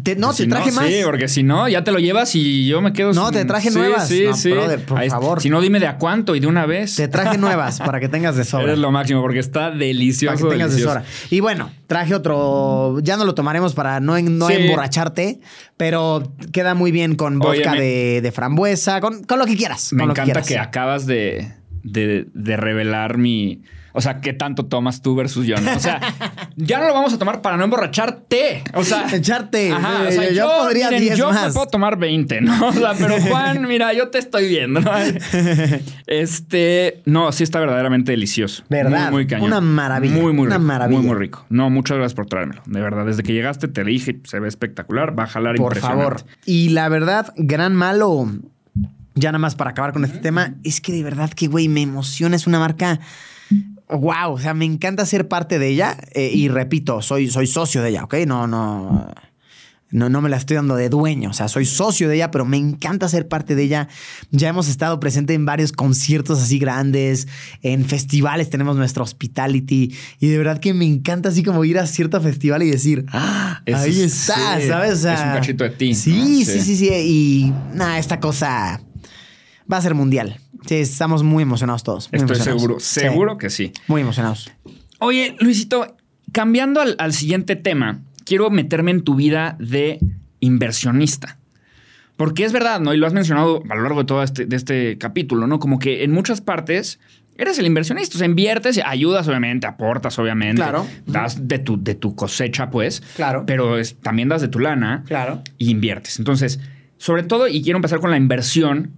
[0.03, 0.87] Te- no, Si te traje más.
[0.87, 3.45] Sí, porque si no, ya te lo llevas y yo me quedo No, sin- te
[3.45, 4.07] traje Sí, nuevas.
[4.07, 4.51] Sí, No, sí.
[4.51, 5.41] brother, por Ahí- favor.
[5.41, 6.95] Si no, dime de a cuánto y de una vez.
[6.95, 8.65] Te traje nuevas para que tengas de sobra.
[8.65, 10.35] Eres lo máximo porque está delicioso.
[10.35, 10.99] Para que tengas de delicioso.
[11.05, 11.27] sobra.
[11.29, 12.99] Y bueno, traje otro.
[13.03, 14.53] Ya no lo tomaremos para no, en- no Sí.
[14.53, 15.39] emborracharte,
[15.77, 19.55] pero queda muy bien con Oye, vodka me- de, de frambuesa, con, con lo que
[19.55, 19.93] quieras.
[19.93, 23.61] Me encanta que, acabas de, de, de revelar mi.
[23.95, 25.55] O sea, ¿qué tanto tomas tú versus yo?
[25.61, 25.73] ¿no?
[25.75, 25.99] O sea,
[26.55, 28.63] ya no lo vamos a tomar para no emborracharte.
[28.73, 29.71] O sea, Echarte.
[29.71, 31.53] Ajá, o Eh, sea, yo yo, podría miren, 10 yo me más.
[31.53, 32.67] puedo tomar 20, ¿no?
[32.67, 34.91] O sea, pero Juan, mira, yo te estoy viendo, ¿no?
[36.07, 38.63] Este, no, sí está verdaderamente delicioso.
[38.69, 39.05] ¿Verdad?
[39.05, 39.47] Muy, muy cañón.
[39.47, 40.67] Una maravilla, Muy, muy una rico.
[40.67, 40.99] maravilla.
[40.99, 41.45] Muy, muy rico.
[41.49, 42.61] No, muchas gracias por traérmelo.
[42.65, 46.23] De verdad, desde que llegaste te dije, se ve espectacular, va a jalar Por favor.
[46.45, 48.29] Y la verdad, gran malo.
[49.17, 51.81] Ya nada más para acabar con este tema, es que de verdad que, güey, me
[51.81, 52.35] emociona.
[52.35, 52.99] Es una marca.
[53.89, 55.97] Wow, o sea, me encanta ser parte de ella.
[56.13, 58.15] eh, y repito, soy, soy socio de ella, ¿ok?
[58.27, 59.13] No, no.
[59.91, 62.43] No, no me la estoy dando de dueño, o sea, soy socio de ella, pero
[62.43, 63.87] me encanta ser parte de ella.
[64.31, 67.27] Ya hemos estado presente en varios conciertos así grandes,
[67.61, 71.85] en festivales tenemos nuestro hospitality y de verdad que me encanta así como ir a
[71.85, 74.93] cierto festival y decir, "Ah, ahí es- está, sí, ¿sabes?
[74.93, 76.25] O sea, es un cachito de ti, Sí, ¿no?
[76.25, 76.59] sí, Sí.
[76.61, 78.81] sí, sí, y nada, esta cosa
[79.71, 80.39] va a ser mundial.
[80.67, 82.09] Sí, estamos muy emocionados todos.
[82.11, 82.61] muy Estoy emocionados.
[82.61, 83.71] seguro, Sí, seguro que sí.
[83.87, 84.51] muy emocionados.
[84.99, 85.95] Oye, Luisito,
[86.31, 89.99] cambiando al, al siguiente tema, quiero meterme en tu vida de
[90.39, 91.37] inversionista.
[92.17, 92.93] Porque es verdad, ¿no?
[92.93, 95.59] Y lo has mencionado a lo largo de todo este, de este capítulo, ¿no?
[95.59, 96.97] Como que en muchas partes
[97.37, 98.15] eres el inversionista.
[98.15, 100.55] O sea, inviertes, ayudas, obviamente, aportas, obviamente.
[100.61, 100.87] Claro.
[101.05, 103.01] Das de tu, de tu cosecha, pues.
[103.17, 103.43] Claro.
[103.45, 105.03] Pero es- también das de tu lana.
[105.05, 105.41] Claro.
[105.57, 106.17] Y inviertes.
[106.17, 106.61] Entonces,
[106.97, 108.93] sobre todo, y quiero empezar con la inversión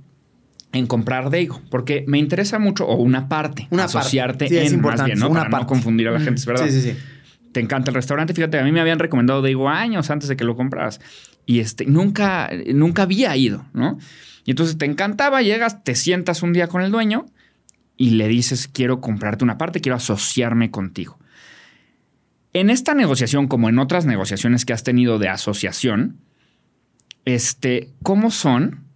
[0.73, 3.97] en comprar Deigo, porque me interesa mucho, o una parte, Una parte.
[3.99, 5.29] asociarte es en, más importante, bien, ¿no?
[5.29, 5.63] una Para parte.
[5.63, 6.65] no confundir a la gente, es verdad.
[6.65, 6.97] Sí, sí, sí.
[7.51, 8.33] Te encanta el restaurante.
[8.33, 10.99] Fíjate, a mí me habían recomendado Deigo años antes de que lo compraras.
[11.45, 13.97] Y este, nunca, nunca había ido, ¿no?
[14.45, 17.25] Y entonces te encantaba, llegas, te sientas un día con el dueño
[17.95, 21.17] y le dices, quiero comprarte una parte, quiero asociarme contigo.
[22.53, 26.17] En esta negociación, como en otras negociaciones que has tenido de asociación,
[27.25, 28.86] este, ¿cómo son?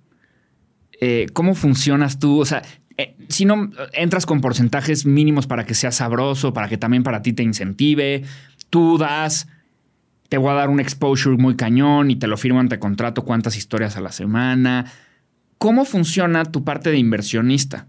[1.02, 2.40] Eh, ¿Cómo funcionas tú?
[2.40, 2.62] O sea,
[2.98, 7.24] eh, si no entras con porcentajes mínimos para que sea sabroso, para que también para
[7.24, 8.24] ti te incentive,
[8.70, 9.48] tú das,
[10.30, 13.58] te voy a dar un exposure muy cañón y te lo firmo ante contrato cuántas
[13.58, 14.86] historias a la semana.
[15.58, 17.88] ¿Cómo funciona tu parte de inversionista?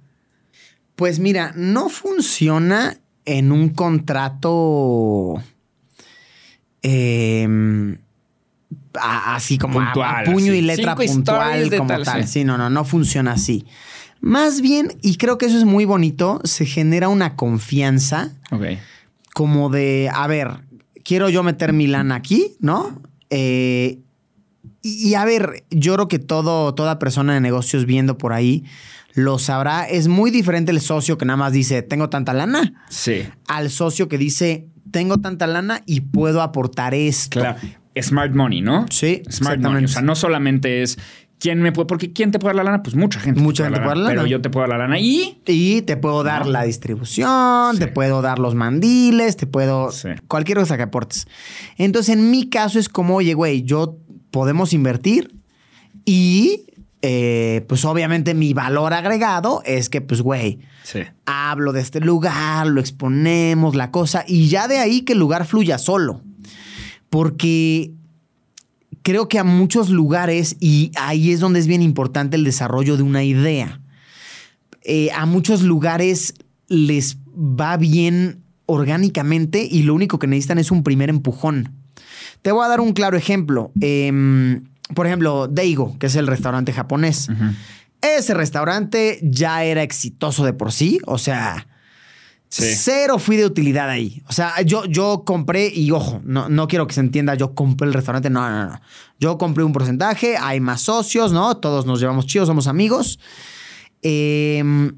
[0.96, 5.42] Pues mira, no funciona en un contrato
[6.82, 7.96] eh,
[9.00, 10.58] a- así como Puntual, a, puño así.
[10.58, 12.22] y letra Cinco puntual como tal, tal.
[12.26, 12.32] sí.
[12.40, 13.64] Sí, no, no, no funciona así.
[14.20, 18.62] Más bien, y creo que eso es muy bonito, se genera una confianza Ok.
[19.34, 20.48] como de, a ver,
[21.04, 23.02] quiero yo meter mi lana aquí, ¿no?
[23.30, 23.98] Eh,
[24.82, 28.64] y, y a ver, yo creo que todo, toda persona de negocios viendo por ahí
[29.14, 29.88] lo sabrá.
[29.88, 33.24] Es muy diferente el socio que nada más dice, tengo tanta lana, Sí.
[33.48, 37.40] al socio que dice, tengo tanta lana y puedo aportar esto.
[37.40, 37.58] Claro.
[38.00, 38.86] Smart money, ¿no?
[38.90, 39.84] Sí, Smart money.
[39.84, 40.98] O sea, no solamente es
[41.38, 41.86] quién me puede.
[41.86, 42.82] Porque ¿quién te puede dar la lana?
[42.82, 43.40] Pues mucha gente.
[43.40, 44.30] Mucha gente puede dar la Pero lana.
[44.30, 44.98] yo te puedo dar la lana.
[44.98, 45.40] Y.
[45.46, 46.52] Y te puedo dar No.
[46.52, 49.90] la distribución, te puedo dar los mandiles, te puedo...
[49.92, 50.08] Sí.
[50.28, 51.26] Cualquier cosa que aportes.
[51.76, 53.98] Entonces, en mi caso es como, oye, güey, yo
[54.30, 55.34] podemos invertir
[56.04, 56.66] y,
[57.02, 61.00] eh, pues obviamente mi valor agregado es que, pues, güey, Sí.
[61.26, 65.44] hablo de este lugar, lo exponemos, la cosa, y ya de ahí que el lugar
[65.46, 66.22] fluya solo.
[67.12, 67.92] Porque
[69.02, 73.02] creo que a muchos lugares, y ahí es donde es bien importante el desarrollo de
[73.02, 73.82] una idea,
[74.82, 76.32] eh, a muchos lugares
[76.68, 81.74] les va bien orgánicamente y lo único que necesitan es un primer empujón.
[82.40, 83.72] Te voy a dar un claro ejemplo.
[83.82, 87.28] Em, por ejemplo, Daigo, que es el restaurante japonés.
[88.00, 91.68] Ese restaurante ya era exitoso de por sí, o sea,
[92.54, 92.74] Sí.
[92.76, 94.22] cero fui de utilidad ahí.
[94.28, 97.88] O sea, yo, yo compré, y ojo, no, no quiero que se entienda, yo compré
[97.88, 98.80] el restaurante, no, no, no.
[99.18, 101.56] Yo compré un porcentaje, hay más socios, ¿no?
[101.56, 103.18] Todos nos llevamos chidos, somos amigos.
[104.02, 104.92] Em,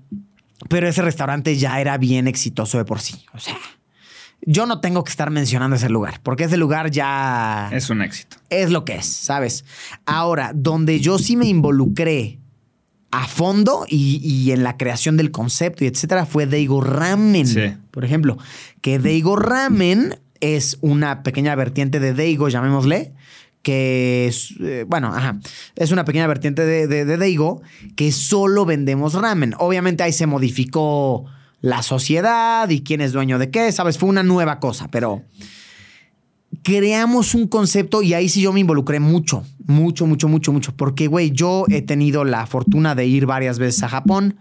[0.68, 3.24] pero ese restaurante ya era bien exitoso de por sí.
[3.34, 3.56] O sea,
[4.40, 8.36] yo no tengo que estar mencionando ese lugar, porque ese lugar ya Es un éxito.
[8.50, 9.64] es lo que es, ¿sabes?
[10.06, 12.40] Ahora, donde yo sí me involucré
[13.22, 17.60] a fondo y, y en la creación del concepto y etcétera fue Daigo Ramen, Sí.
[17.90, 18.38] por ejemplo.
[18.80, 23.12] Que Daigo Ramen es una pequeña vertiente de Daigo, llamémosle,
[23.62, 25.38] que es, eh, bueno, ajá,
[25.76, 27.62] es una pequeña vertiente de, de, de Daigo
[27.96, 29.54] que solo vendemos ramen.
[29.58, 31.24] Obviamente ahí se modificó
[31.60, 33.96] la sociedad y quién es dueño de qué, ¿sabes?
[33.96, 35.22] Fue una nueva cosa, pero
[36.62, 40.76] creamos un concepto y ahí sí yo me involucré mucho, mucho, mucho, mucho, mucho.
[40.76, 44.36] Porque, güey, yo he tenido la fortuna de ir varias veces a Japón.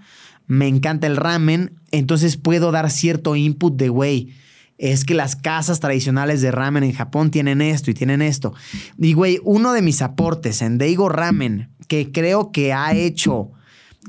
[0.47, 1.80] Me encanta el ramen.
[1.91, 4.34] Entonces puedo dar cierto input de, güey,
[4.78, 8.53] es que las casas tradicionales de ramen en Japón tienen esto y tienen esto.
[8.97, 13.51] Y, güey, uno de mis aportes en Daigo Ramen, que creo que ha hecho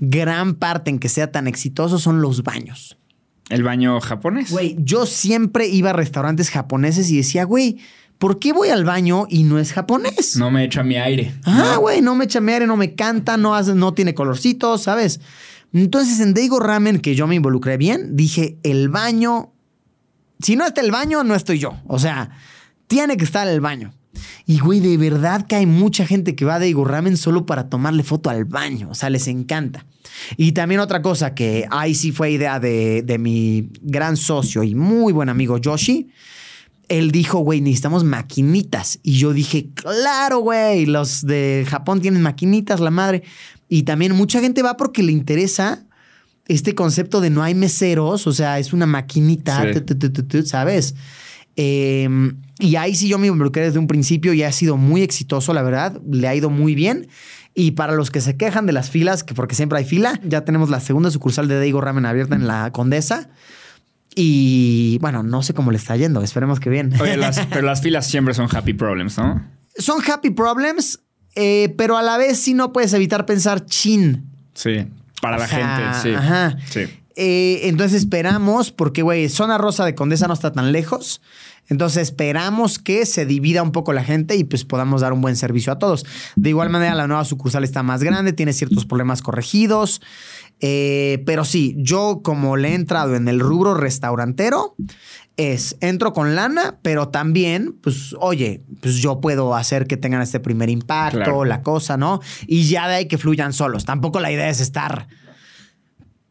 [0.01, 2.99] gran parte en que sea tan exitoso, son los baños.
[3.51, 4.51] ¿El baño japonés?
[4.51, 7.79] Güey, yo siempre iba a restaurantes japoneses y decía, güey,
[8.19, 10.37] ¿por qué voy al baño y no es japonés?
[10.37, 11.35] No me echa mi aire.
[11.45, 14.83] Ah, güey, no me echa mi aire, no me canta, no, hace, no tiene colorcitos,
[14.83, 15.21] ¿sabes?
[15.73, 19.53] Entonces en Daigo Ramen, que yo me involucré bien, dije, el baño,
[20.39, 21.77] si no está el baño, no estoy yo.
[21.87, 22.31] O sea,
[22.87, 23.93] tiene que estar el baño.
[24.47, 27.69] Y güey, de verdad que hay mucha gente que va a Daigo Ramen solo para
[27.69, 28.89] tomarle foto al baño.
[28.91, 29.87] O sea, les encanta.
[30.37, 34.75] Y también otra cosa que ahí sí fue idea de, de mi gran socio y
[34.75, 36.11] muy buen amigo Yoshi.
[36.89, 38.99] Él dijo, güey, necesitamos maquinitas.
[39.03, 43.23] Y yo dije, claro, güey, los de Japón tienen maquinitas, la madre.
[43.69, 45.87] Y también mucha gente va porque le interesa
[46.47, 49.65] este concepto de no hay meseros, o sea, es una maquinita,
[50.45, 50.95] ¿sabes?
[51.57, 52.09] Eh,
[52.59, 55.63] y ahí sí yo me involucré desde un principio y ha sido muy exitoso, la
[55.63, 57.09] verdad, le ha ido muy bien.
[57.55, 60.45] Y para los que se quejan de las filas, que porque siempre hay fila, ya
[60.45, 63.29] tenemos la segunda sucursal de Daigo Ramen abierta en la Condesa.
[64.17, 66.93] Y bueno, no sé cómo le está yendo, esperemos que bien.
[67.01, 69.43] Oye, las- pero las filas siempre son happy problems, ¿no?
[69.77, 71.01] Son happy problems,
[71.35, 74.25] eh, pero a la vez sí no puedes evitar pensar chin.
[74.55, 74.87] Sí.
[75.21, 76.15] Para la sea, gente, sí.
[76.15, 76.57] ajá.
[76.69, 76.81] Sí.
[77.17, 81.21] Eh, entonces esperamos, porque, güey, zona rosa de Condesa no está tan lejos.
[81.69, 85.35] Entonces esperamos que se divida un poco la gente y pues podamos dar un buen
[85.37, 86.05] servicio a todos.
[86.37, 90.03] De igual manera, la nueva sucursal está más grande, tiene ciertos problemas corregidos.
[90.61, 94.77] Eh, pero sí, yo como le he entrado en el rubro restaurantero,
[95.37, 100.41] es entro con lana, pero también, pues, oye, pues yo puedo hacer que tengan este
[100.41, 101.45] primer impacto, Claro.
[101.45, 102.21] la cosa, ¿no?
[102.47, 103.85] Y ya de ahí que fluyan solos.
[103.85, 105.09] Tampoco la idea es estar.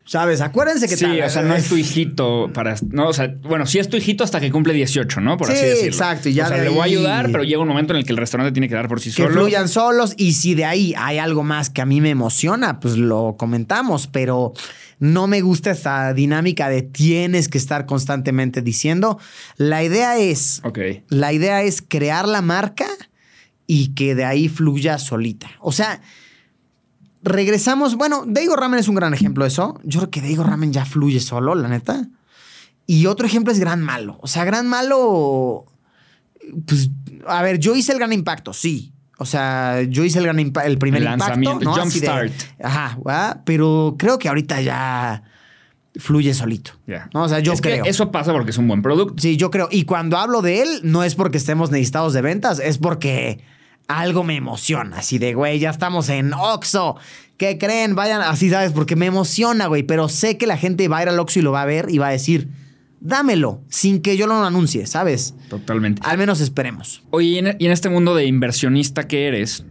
[0.06, 0.42] ¿Sabes?
[0.42, 2.76] Acuérdense que Sí, tal- o sea, no es tu hijito para.
[2.90, 5.38] No, o sea, bueno, sí es tu hijito hasta que cumple 18, ¿no?
[5.38, 5.88] Por así Sí, decirlo.
[5.92, 8.06] exacto, y ya o sea, le voy a ayudar, pero llega un momento en el
[8.06, 9.32] que el restaurante tiene que dar por sí que solo.
[9.34, 12.98] fluyan solos y si de ahí hay algo más que a mí me emociona, pues
[12.98, 14.52] lo comentamos, pero
[15.00, 19.20] no me gusta esta dinámica de tienes que estar constantemente diciendo.
[19.56, 20.80] La idea es, Ok.
[21.08, 22.88] la idea es crear la marca
[23.68, 25.50] y que de ahí fluya solita.
[25.62, 26.02] O sea,
[27.24, 29.80] regresamos, bueno, Daigo Ramen es un gran ejemplo de eso.
[29.84, 32.08] Yo creo que Daigo Ramen ya fluye solo, la neta.
[32.86, 34.18] Y otro ejemplo es Gran Malo.
[34.22, 35.66] O sea, Gran Malo,
[36.68, 36.90] pues,
[37.28, 38.92] a ver, yo hice el gran impacto, sí.
[39.20, 41.74] O sea, yo hice el gran impa- el primer El impacto, lanzamiento, ¿no?
[41.76, 42.34] jump Así de- start.
[42.62, 43.42] ajá, ¿verdad?
[43.46, 45.24] pero creo que ahorita ya
[45.96, 46.72] fluye solito.
[47.14, 47.24] ¿no?
[47.24, 47.86] O sea, yo Es que creo.
[47.86, 49.14] eso pasa porque es un buen producto.
[49.22, 49.70] Sí, yo creo.
[49.72, 53.40] Y cuando hablo de él, no es porque estemos necesitados de ventas, es porque
[53.88, 54.98] algo me emociona.
[54.98, 56.98] Así de, güey, ya estamos en Oxxo.
[57.38, 57.96] ¿Qué creen?
[57.96, 58.72] Vayan, así, ¿sabes?
[58.72, 59.84] Porque me emociona, güey.
[59.84, 61.88] Pero sé que la gente va a ir al Oxxo y lo va a ver
[61.90, 62.50] y va a decir,
[63.00, 65.36] dámelo, sin que yo lo anuncie, ¿sabes?
[65.50, 66.02] Totalmente.
[66.06, 67.04] Al menos esperemos.
[67.10, 69.66] Oye, y en, y en este mundo de inversionista que eres,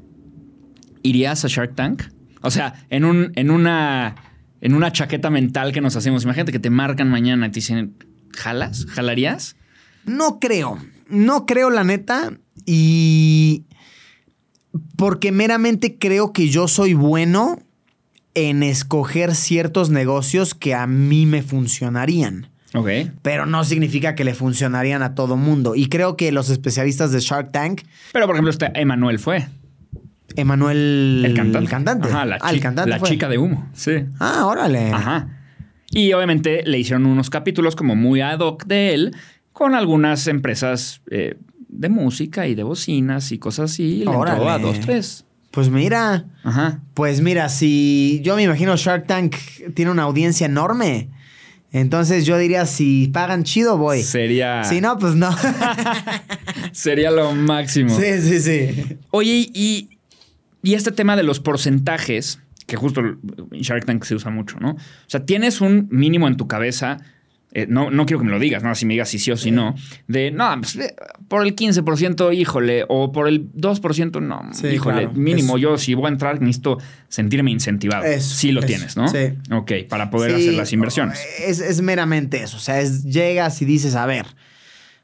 [1.03, 2.03] ¿irías a Shark Tank?
[2.43, 4.17] O sea, en, un, en, una,
[4.61, 6.25] en una chaqueta mental que nos hacemos.
[6.25, 7.97] Imagínate que te marcan mañana y te dicen,
[8.33, 8.87] ¿jalas?
[8.87, 9.57] ¿Jalarías?
[10.05, 10.79] No creo.
[11.09, 12.33] No creo, la neta.
[12.67, 13.65] Y.
[14.97, 17.59] Porque meramente creo que yo soy bueno
[18.35, 22.49] en escoger ciertos negocios que a mí me funcionarían.
[22.75, 22.89] Ok.
[23.21, 25.75] Pero no significa que le funcionarían a todo mundo.
[25.75, 29.47] Y creo que los especialistas de Shark Tank, Pero, por ejemplo, este Emanuel fue.
[30.37, 31.23] Emanuel.
[31.27, 31.59] El cantante.
[31.59, 32.09] El cantante.
[32.09, 33.09] Ajá, la, Ah, el cantante la fue.
[33.11, 33.69] chica de humo.
[33.75, 33.93] Sí.
[34.19, 34.91] Ah, órale.
[34.91, 35.29] Ajá.
[35.91, 39.15] Y obviamente le hicieron unos capítulos como muy ad hoc de él
[39.53, 41.37] con algunas empresas eh,
[41.73, 43.83] de música y de bocinas y cosas así.
[43.83, 44.49] Y le entró Órale.
[44.51, 45.25] a dos, tres.
[45.51, 46.25] Pues mira.
[46.45, 46.81] Ajá.
[46.95, 49.35] Pues mira, si yo me imagino Shark Tank
[49.75, 51.09] tiene una audiencia enorme.
[51.73, 54.03] Entonces yo diría, si pagan chido, voy.
[54.03, 55.31] Sería, Si no, pues no.
[56.73, 57.91] sería lo máximo.
[57.99, 58.99] sí, sí, sí.
[59.11, 59.89] Oye, y,
[60.63, 63.19] y este tema de los porcentajes, que justo en
[63.63, 64.73] Shark Tank se usa mucho, ¿no?
[64.73, 66.99] O sea, tienes un mínimo en tu cabeza.
[67.55, 68.75] Eh, no, no quiero que me lo digas, ¿no?
[68.75, 69.75] Si me digas si sí o si no.
[70.09, 70.95] De, no, pues, eh,
[71.29, 72.85] por el 15%, híjole.
[72.89, 74.43] O por el 2%, no.
[74.53, 75.13] Sí, híjole, claro.
[75.15, 75.57] mínimo.
[75.57, 76.79] Es- yo, si voy a entrar, necesito
[77.09, 78.05] sentirme incentivado.
[78.05, 79.07] Eso, sí lo eso, tienes, ¿no?
[79.09, 79.35] sí.
[79.51, 81.21] Ok, para poder Sí, hacer las inversiones.
[81.47, 82.57] Es, es meramente eso.
[82.57, 84.27] O sea, es, llegas y dices, a ver,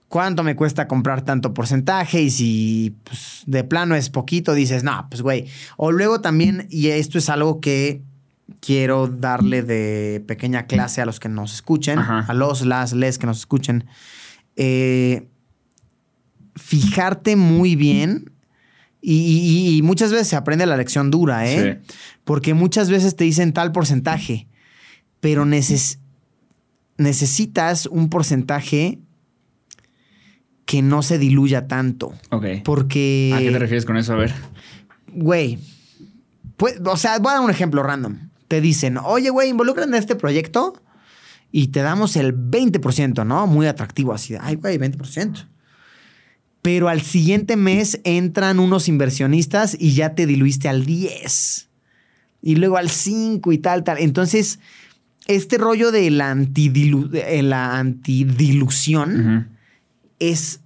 [0.09, 2.23] ¿cuánto me cuesta comprar tanto porcentaje?
[2.23, 5.47] Y si pues, de plano es poquito, dices, no, pues güey.
[5.77, 8.01] O luego también, y esto es algo que
[8.61, 12.21] quiero darle de pequeña clase a los que nos escuchen, Ajá.
[12.29, 13.85] a los, las, les que nos escuchen.
[14.57, 15.29] eh,
[16.57, 18.33] fijarte muy bien.
[19.01, 21.81] Y, y- y muchas veces se aprende la lección dura, ¿eh?
[21.87, 21.95] Sí.
[22.25, 24.49] Porque muchas veces te dicen tal porcentaje,
[25.21, 25.99] pero neces-
[26.97, 28.99] necesitas un porcentaje
[30.67, 32.13] que no se diluya tanto.
[32.31, 32.45] Ok.
[32.65, 33.33] Porque.
[33.35, 34.15] ¿A qué te refieres con eso?
[34.15, 34.35] A ver.
[35.13, 35.59] Güey.
[36.57, 38.28] pues, o sea, voy a dar un ejemplo random.
[38.49, 40.83] Te dicen, oye, güey, involucran en este proyecto
[41.53, 43.47] y te damos el 20%, ¿no?
[43.47, 45.47] Muy atractivo, así ay, güey, 20%.
[46.63, 51.69] Pero al siguiente mes entran unos inversionistas y ya te diluiste al 10.
[52.43, 53.99] Y luego al 5 y tal, tal.
[53.99, 54.59] Entonces,
[55.27, 59.49] este rollo de la, antidilu- de la antidilución
[60.19, 60.61] es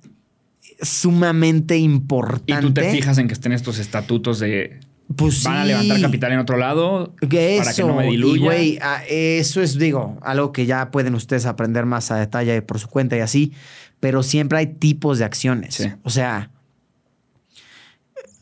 [0.81, 2.61] sumamente Y importante.
[2.63, 4.81] tú te fijas en que estén estos estatutos de
[5.17, 8.45] Pues van a levantar capital en otro lado para que no me y diluya.
[8.45, 12.79] güey, ah, eso es, digo, algo que ya pueden ustedes aprender más a detalle por
[12.79, 13.53] su cuenta y así,
[14.01, 15.75] pero siempre hay tipos de acciones.
[15.75, 15.89] Sí.
[16.03, 16.51] O sea,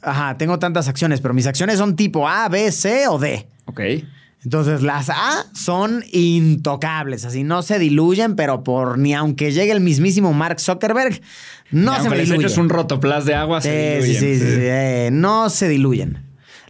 [0.03, 3.47] ajá, tengo tantas acciones, pero mis acciones son tipo A, B, C o D.
[3.67, 3.81] ok.
[4.43, 9.81] Entonces, las A son intocables, así no se diluyen, pero por ni aunque llegue el
[9.83, 11.21] mismísimo Mark Zuckerberg,
[11.71, 12.47] no Y se me les diluye.
[12.47, 14.39] eches un rotoplas de agua, se Sí, sí, diluyen.
[14.39, 16.23] sí, sí, sí, eh, no se diluyen.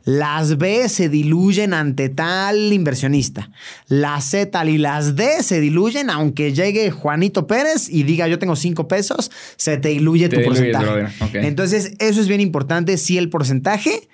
[0.04, 3.50] Las B se diluyen ante tal inversionista.
[3.86, 8.38] Las C tal y las D se diluyen aunque llegue Juanito Pérez y diga yo
[8.38, 11.08] tengo cinco pesos, se te diluye Te tu porcentaje.
[11.46, 14.08] Entonces, eso es bien importante, sí el porcentaje,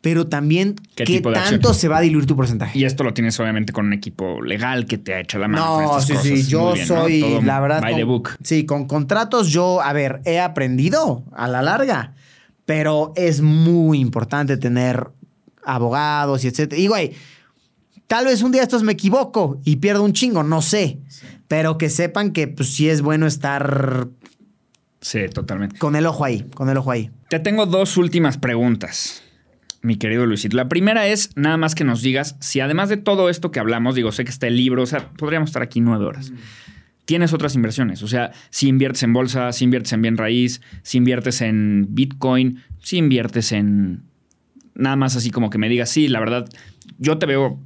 [0.00, 1.74] pero también ¿Qué tanto acción?
[1.74, 2.78] se va a diluir tu porcentaje.
[2.78, 5.80] Y esto lo tienes obviamente con un equipo legal que te ha hecho la mano.
[5.82, 6.22] No, sí, cosas.
[6.24, 7.80] sí, yo soy, la verdad.
[7.82, 8.30] By con- the book.
[8.42, 12.14] Sí, con contratos yo, a ver, he aprendido a la larga,
[12.64, 15.08] pero es muy importante tener
[15.68, 16.80] abogados y etcétera.
[16.80, 17.12] Y güey,
[18.06, 20.98] tal vez un día estos me equivoco y pierdo un chingo, no sé,
[21.46, 24.08] pero que sepan que pues sí es bueno estar
[25.00, 25.78] Sí, totalmente.
[25.78, 27.10] con el ojo ahí, con el ojo ahí.
[27.30, 29.22] Te tengo dos últimas preguntas,
[29.80, 30.56] mi querido Luisito.
[30.56, 33.94] La primera es nada más que nos digas si además de todo esto que hablamos,
[33.94, 36.32] digo, sé que está el libro, o sea, podríamos estar aquí nueve horas.
[37.04, 40.98] Tienes otras inversiones, o sea, si inviertes en bolsa, si inviertes en bien raíz, si
[40.98, 44.02] inviertes en Bitcoin, si inviertes en
[44.78, 46.48] nada más así como que me digas, sí, la verdad,
[46.98, 47.60] yo te veo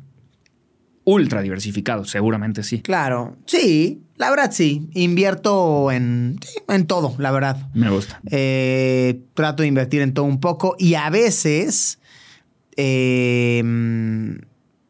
[1.04, 2.80] ultra diversificado, seguramente sí.
[2.80, 6.38] Claro, sí, la verdad sí, invierto en,
[6.68, 7.68] en todo, la verdad.
[7.74, 8.20] Me gusta.
[8.30, 11.98] Eh, trato de invertir en todo un poco y a veces,
[12.76, 13.62] eh,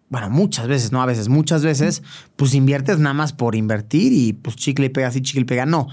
[0.08, 2.02] bueno, muchas veces, no a veces, muchas veces,
[2.36, 5.66] pues inviertes nada más por invertir y pues chicle y pega, sí, chicle y pega.
[5.66, 5.88] No,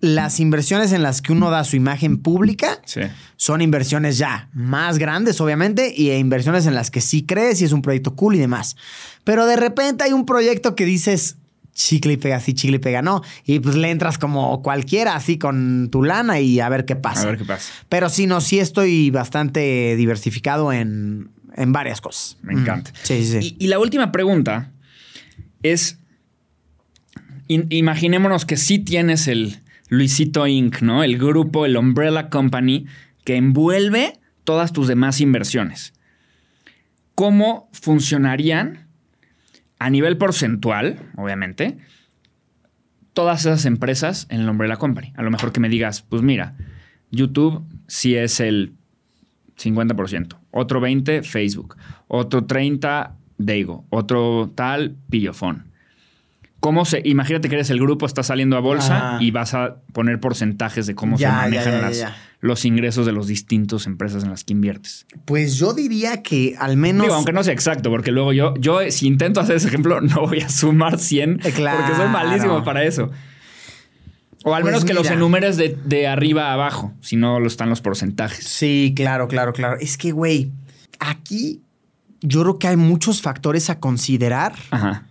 [0.00, 3.00] las inversiones en las que uno da su imagen pública Sí.
[3.36, 7.72] son inversiones ya más grandes, obviamente, y inversiones en las que sí crees y es
[7.72, 8.76] un proyecto cool y demás.
[9.24, 11.36] Pero de repente hay un proyecto que dices,
[11.72, 13.22] chicle y pega, sí, chicle y pega, no.
[13.44, 17.22] Y pues le entras como cualquiera, así con tu lana y a ver qué pasa.
[17.22, 17.70] A ver qué pasa.
[17.88, 22.36] Pero sí, no, sí estoy bastante diversificado en, en varias cosas.
[22.42, 22.90] Me encanta.
[22.90, 22.94] Mm.
[23.02, 23.56] Sí, sí, sí.
[23.58, 24.72] Y, y la última pregunta
[25.62, 25.98] es,
[27.48, 31.02] in- imaginémonos que sí tienes el Luisito Inc., ¿no?
[31.02, 32.86] El grupo, el Umbrella Company,
[33.24, 35.92] que envuelve todas tus demás inversiones.
[37.14, 38.86] ¿Cómo funcionarían
[39.78, 41.78] a nivel porcentual, obviamente,
[43.12, 45.12] todas esas empresas en el Umbrella Company?
[45.16, 46.56] A lo mejor que me digas, pues mira,
[47.10, 48.74] YouTube sí es el
[49.58, 51.76] 50%, otro 20% Facebook,
[52.08, 55.65] otro 30% Daigo, otro tal Pillofón.
[56.60, 60.18] ¿Cómo se, imagínate que eres el grupo, está saliendo a bolsa y vas a poner
[60.20, 62.16] porcentajes de cómo Ya, se manejan ya, ya, las- ya.
[62.40, 65.06] los ingresos de las distintas empresas en las que inviertes.
[65.26, 67.02] Pues yo diría que al menos.
[67.04, 70.22] Digo, aunque no sea exacto, porque luego yo, yo si intento hacer ese ejemplo, no
[70.26, 71.78] voy a sumar 100 Eh, claro.
[71.84, 73.10] porque soy malísimo para eso.
[74.44, 77.46] O al Pues menos que los enumeres de, de arriba a abajo, si no lo
[77.48, 78.44] están los porcentajes.
[78.46, 79.76] Sí, claro, claro, claro.
[79.80, 80.52] Es que, güey,
[81.00, 81.62] aquí
[82.20, 84.54] yo creo que hay muchos factores a considerar.
[84.70, 85.05] Ajá.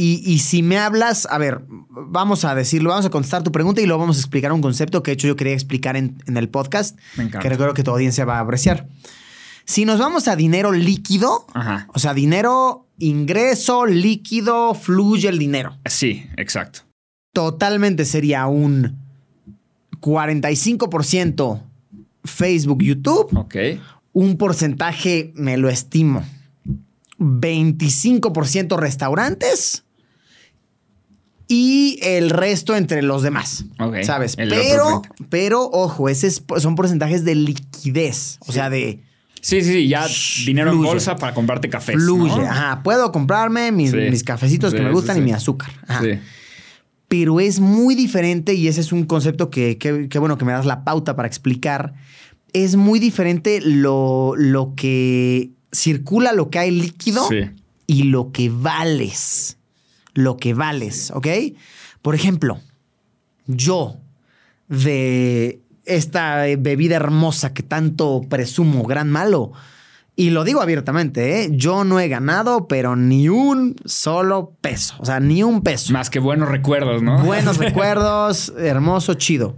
[0.00, 3.80] Y, y si me hablas, a ver, vamos a decirlo, vamos a contestar tu pregunta
[3.82, 6.36] y luego vamos a explicar un concepto que de hecho yo quería explicar en, en
[6.38, 7.40] el podcast, Me encanta.
[7.40, 8.88] que recuerdo que tu audiencia va a apreciar.
[9.66, 11.86] Si nos vamos a dinero líquido, Ajá.
[11.92, 15.76] o sea, dinero, ingreso, líquido, fluye el dinero.
[15.84, 16.80] Sí, exacto.
[17.34, 18.96] Totalmente sería un
[20.00, 21.62] 45%
[22.24, 23.56] Facebook, YouTube, Ok.
[24.12, 26.24] un porcentaje, me lo estimo,
[27.18, 29.84] 25% restaurantes
[31.52, 33.64] y el resto entre los demás.
[33.80, 34.36] Ok, ¿Sabes?
[34.36, 34.54] Pero,
[34.86, 35.26] otro 30.
[35.30, 38.38] pero, ojo, ese es- son porcentajes de liquidez.
[38.46, 39.02] O sea, de
[39.42, 40.06] Sí, sí, sí, ya
[40.46, 41.96] dinero en bolsa para comprarte cafés.
[41.96, 42.36] fluye.
[42.36, 42.42] ¿no?
[42.42, 43.96] Ajá, puedo comprarme mis, Sí.
[44.10, 45.70] mis cafecitos que me gustan y mi azúcar.
[45.86, 46.02] Ajá.
[46.04, 46.10] Sí.
[47.08, 50.52] pero es muy diferente y ese es un concepto que, que- que bueno que me
[50.52, 51.94] das la pauta para explicar.
[52.52, 57.28] Es muy diferente lo, lo que circula, lo que hay líquido
[57.88, 59.56] y lo que vales.
[60.14, 61.26] Lo que vales, ¿ok?
[62.02, 62.60] Por ejemplo,
[63.46, 63.96] yo
[64.68, 69.52] de esta bebida hermosa que tanto presumo, gran malo,
[70.16, 71.48] y lo digo abiertamente, ¿eh?
[71.52, 75.92] yo no he ganado, pero ni un solo peso, o sea, ni un peso.
[75.92, 77.22] Más que buenos recuerdos, ¿no?
[77.24, 79.56] Buenos recuerdos, hermoso, chido.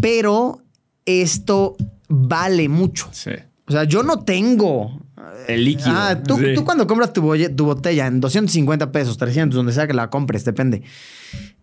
[0.00, 0.60] Pero
[1.06, 1.76] esto
[2.08, 3.08] vale mucho.
[3.12, 3.30] Sí.
[3.66, 5.00] O sea, yo no tengo.
[5.48, 5.90] El líquido.
[5.94, 6.54] Ah, tú, Sí.
[6.54, 7.22] tú cuando compras tu,
[7.56, 10.82] tu botella en 250 pesos, 300, donde sea que la compres, depende.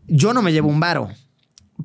[0.07, 1.09] Yo no me llevo un varo.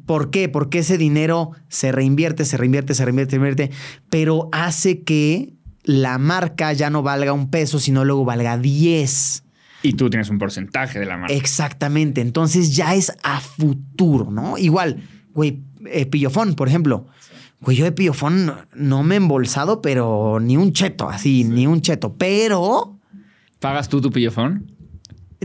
[0.06, 0.48] ¿Por qué?
[0.48, 3.76] Porque ese dinero se reinvierte, se reinvierte, se reinvierte, se reinvierte,
[4.10, 5.54] pero hace que
[5.84, 9.44] la marca ya no valga un peso, sino luego valga 10.
[9.82, 11.34] Y tú tienes un porcentaje de la marca.
[11.34, 12.22] Exactamente.
[12.22, 14.56] Entonces ya es a futuro, ¿no?
[14.58, 15.02] Igual,
[15.32, 17.06] güey, eh, Pillofón, por ejemplo.
[17.64, 21.66] Güey, yo de Pillofón no, no me he embolsado, pero ni un cheto, así, ni
[21.66, 22.14] un cheto.
[22.16, 22.98] Pero
[23.58, 24.70] ¿Pagas tú tu pillofón?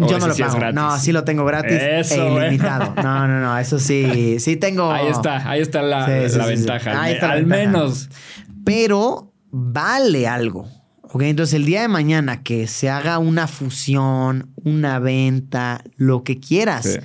[0.01, 0.71] ¿O yo no lo sí pago.
[0.73, 2.47] no, sí lo tengo gratis Eso, e güey.
[2.47, 2.93] ilimitado.
[3.01, 4.91] No, no, no, eso sí, sí tengo.
[4.91, 6.55] Ahí está, ahí está la, Sí, sí, la sí, sí.
[6.57, 7.01] ventaja.
[7.01, 7.65] Ahí está la Al ventaja.
[7.65, 8.09] menos.
[8.65, 10.67] pero vale algo.
[11.01, 11.21] ¿Ok?
[11.23, 16.85] Entonces el día de mañana que se haga una fusión, una venta, lo que quieras,
[16.85, 16.99] Sí.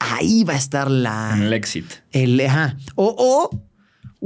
[0.00, 1.32] ahí va a estar la...
[1.36, 1.86] En el exit.
[2.10, 2.76] El, ajá.
[2.96, 3.62] O, o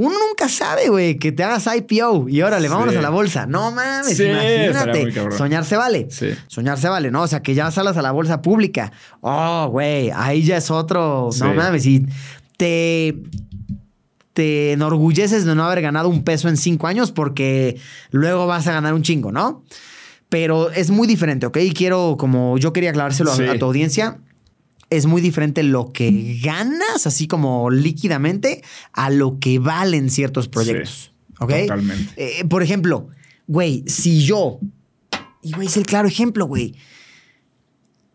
[0.01, 2.99] uno nunca sabe, güey, que te hagas IPO y órale, vámonos Sí.
[2.99, 3.47] a la bolsa.
[3.47, 5.13] No mames, Sí, imagínate.
[5.37, 6.07] Soñar se vale.
[6.09, 6.29] Sí.
[6.47, 7.23] Soñar se vale, ¿no?
[7.23, 8.93] O sea, que ya salas a la bolsa pública.
[9.23, 11.31] Oh, güey, ahí ya es otro.
[11.41, 12.07] No mames, y
[12.57, 13.17] te.
[14.35, 17.77] Te enorgulleces de no haber ganado un peso en cinco años porque
[18.13, 19.65] luego vas a ganar un chingo, ¿no?
[20.29, 21.57] Pero es muy diferente, ¿ok?
[21.57, 24.19] Y quiero, como yo quería aclarárselo a tu audiencia,
[24.91, 28.63] es muy diferente lo que ganas, así como líquidamente,
[28.93, 31.13] a lo que valen ciertos proyectos.
[31.41, 31.53] ¿Ok?
[31.63, 32.13] Totalmente.
[32.17, 33.09] Eh, por ejemplo,
[33.47, 34.61] güey, si yo.
[35.43, 36.75] Y güey, es el claro ejemplo, güey.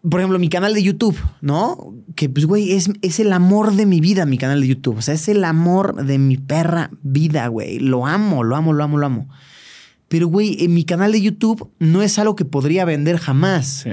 [0.09, 1.95] Por ejemplo, mi canal de YouTube, ¿no?
[2.15, 4.97] Que pues, güey, es, es el amor de mi vida, mi canal de YouTube.
[4.97, 7.79] O sea, es el amor de mi perra vida, güey.
[7.79, 9.29] Lo amo, lo amo, lo amo, lo amo.
[10.09, 13.83] Pero, güey, en mi canal de YouTube no es algo que podría vender jamás.
[13.83, 13.91] Sí.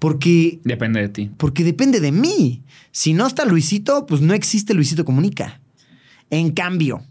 [0.00, 1.30] Porque Depende de ti.
[1.36, 2.62] porque depende de mí.
[2.90, 5.60] Si no está Luisito, pues no existe Luisito Comunica.
[6.30, 7.02] En cambio,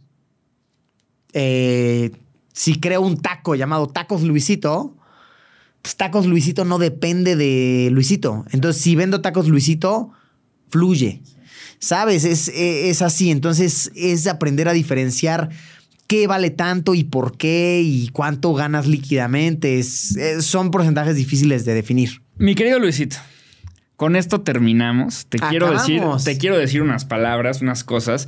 [1.33, 2.11] eh,
[2.53, 4.95] si creo un taco llamado Tacos Luisito,
[5.81, 8.45] pues Tacos Luisito no depende de Luisito.
[8.51, 10.11] Entonces, si vendo Tacos Luisito,
[10.69, 11.21] fluye.
[11.79, 12.25] ¿Sabes?
[12.25, 13.31] Es, eh, es así.
[13.31, 15.49] Entonces, es aprender a diferenciar
[16.07, 19.79] qué vale tanto y por qué y cuánto ganas líquidamente.
[19.79, 22.21] Es- eh, son porcentajes difíciles de definir.
[22.39, 23.17] Mi querido Luisito,
[23.95, 25.25] con esto terminamos.
[25.27, 28.27] Te quiero decir, te quiero decir unas palabras, unas cosas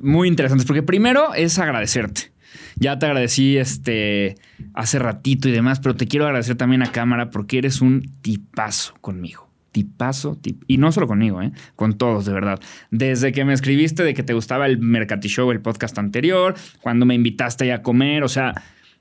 [0.00, 0.66] muy interesantes.
[0.66, 2.32] Porque primero es agradecerte.
[2.76, 4.36] Ya te agradecí este
[4.74, 8.94] hace ratito y demás, pero te quiero agradecer también a cámara porque eres un tipazo
[9.00, 9.46] conmigo.
[9.72, 11.52] Tipazo, tip- y no solo conmigo, ¿eh?
[11.74, 12.60] con todos, de verdad.
[12.90, 17.04] Desde que me escribiste de que te gustaba el Mercati Show, el podcast anterior, cuando
[17.04, 18.54] me invitaste a comer, o sea,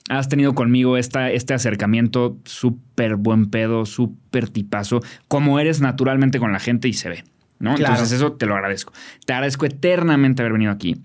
[0.09, 6.51] has tenido conmigo esta, este acercamiento súper buen pedo, súper tipazo, como eres naturalmente con
[6.51, 7.23] la gente y se ve.
[7.59, 7.75] ¿no?
[7.75, 7.93] Claro.
[7.93, 8.93] Entonces eso te lo agradezco.
[9.25, 11.01] Te agradezco eternamente haber venido aquí.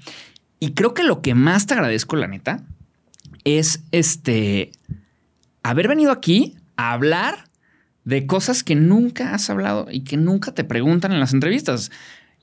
[0.59, 2.63] Y creo que lo que más te agradezco, la neta,
[3.45, 4.73] es este
[5.63, 7.45] haber venido aquí a hablar
[8.05, 11.91] de cosas que nunca has hablado y que nunca te preguntan en las entrevistas.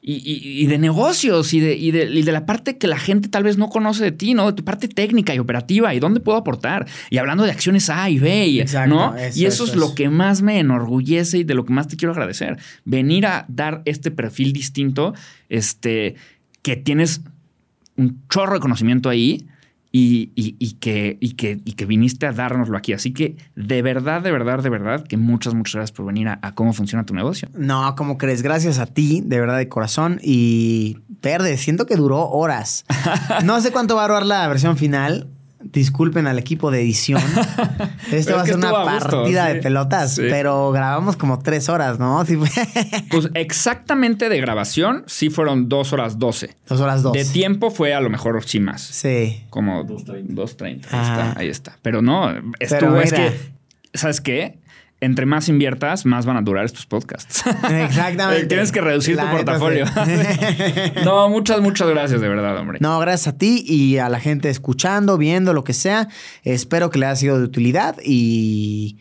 [0.09, 2.97] Y, y- y de negocios y de, y, de, y de la parte que la
[2.97, 4.45] gente tal vez no conoce de ti, ¿no?
[4.45, 6.87] De tu parte técnica y operativa y dónde puedo aportar.
[7.09, 9.17] Y hablando de acciones A y B, y, Exacto, ¿no?
[9.17, 11.89] eso, y eso, eso, es lo que más me enorgullece y de lo que más
[11.89, 12.57] te quiero agradecer.
[12.85, 15.13] Venir a dar este perfil distinto,
[15.49, 16.15] este,
[16.61, 17.19] que tienes
[17.97, 19.45] un chorro de conocimiento ahí
[19.91, 22.93] y, y- y que, y, que, y que viniste a dárnoslo aquí.
[22.93, 26.39] Así que de verdad, de verdad, de verdad, que muchas, muchas gracias por venir a,
[26.41, 27.49] a cómo funciona tu negocio.
[27.53, 30.19] No, como crees, gracias a ti, de verdad, de corazón.
[30.21, 32.85] Y verde, siento que duró horas.
[33.43, 35.27] No sé cuánto va a durar la versión final.
[35.71, 37.21] Disculpen al equipo de edición.
[38.09, 39.53] Pero va a ser una estuvo a gusto, partida sí.
[39.53, 40.21] de pelotas, Sí.
[40.29, 42.23] pero grabamos como tres horas, ¿no?
[42.25, 42.49] Sí, fue-
[43.09, 46.55] Pues exactamente de grabación, sí fueron dos horas 12.
[46.67, 47.13] Dos horas dos.
[47.13, 48.81] De tiempo fue a lo mejor sí más.
[48.81, 49.43] Sí.
[49.49, 50.61] Como 2.30.
[50.63, 51.11] Ahí Ajá.
[51.29, 51.77] está, ahí está.
[51.81, 53.29] Pero no, estuvo, es mira.
[53.29, 53.37] que,
[53.93, 54.59] ¿sabes qué?
[54.99, 57.43] Entre más inviertas, más van a durar estos podcasts.
[57.69, 58.45] Exactamente.
[58.47, 59.85] Tienes que reducir La tu portafolio.
[61.05, 62.79] no, muchas, muchas gracias, de verdad, hombre.
[62.81, 66.07] No, gracias a ti y a la gente escuchando, viendo, lo que sea.
[66.43, 68.97] Espero que le haya sido de utilidad y,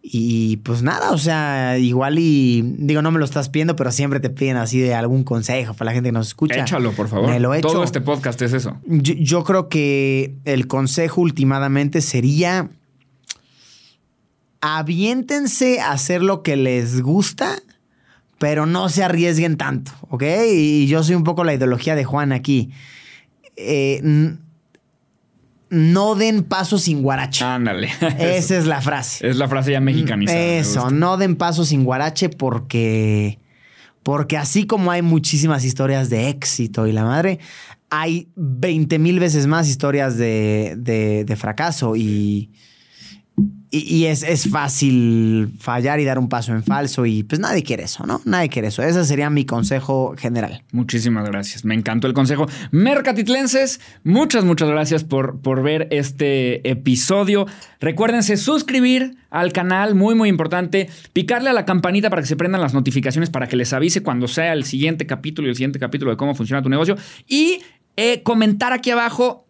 [0.00, 4.20] y pues nada, o sea, igual y digo, no me lo estás pidiendo, pero siempre
[4.20, 6.60] te piden así de algún consejo para la gente que nos escucha.
[6.60, 7.28] Échalo, por favor.
[7.28, 7.66] Me lo echo.
[7.66, 8.78] Todo este podcast es eso.
[8.86, 12.70] Yo, yo creo que el consejo últimamente sería
[14.62, 17.56] aviéntense a hacer lo que les gusta,
[18.38, 20.22] pero no se arriesguen tanto, ¿ok?
[20.50, 22.70] Y yo soy un poco la ideología de Juan aquí.
[23.56, 24.00] Eh,
[25.70, 27.44] no den paso sin guarache.
[27.44, 27.88] Ándale.
[28.18, 29.26] Esa es la frase.
[29.28, 30.38] es la frase ya mexicanizada.
[30.38, 33.38] me Eso, no den paso sin guarache porque.
[34.02, 37.38] Porque así como hay muchísimas historias de éxito y la madre,
[37.88, 42.50] hay 20 mil veces más historias de, de- de fracaso y.
[43.74, 47.84] Y, es, es fácil fallar y dar un paso en falso y pues nadie quiere
[47.84, 48.20] eso, ¿no?
[48.26, 48.82] Nadie quiere eso.
[48.82, 50.62] Ese sería mi consejo general.
[50.72, 51.64] Muchísimas gracias.
[51.64, 52.46] Me encantó el consejo.
[52.70, 57.46] Mercatitlenses, muchas, muchas gracias por, por ver este episodio.
[57.80, 60.90] Recuérdense suscribir al canal, muy, muy importante.
[61.14, 64.28] Picarle a la campanita para que se prendan las notificaciones para que les avise cuando
[64.28, 66.98] sea el siguiente capítulo y el siguiente capítulo de cómo funciona tu negocio.
[67.26, 67.62] Y
[67.96, 69.46] eh, comentar aquí abajo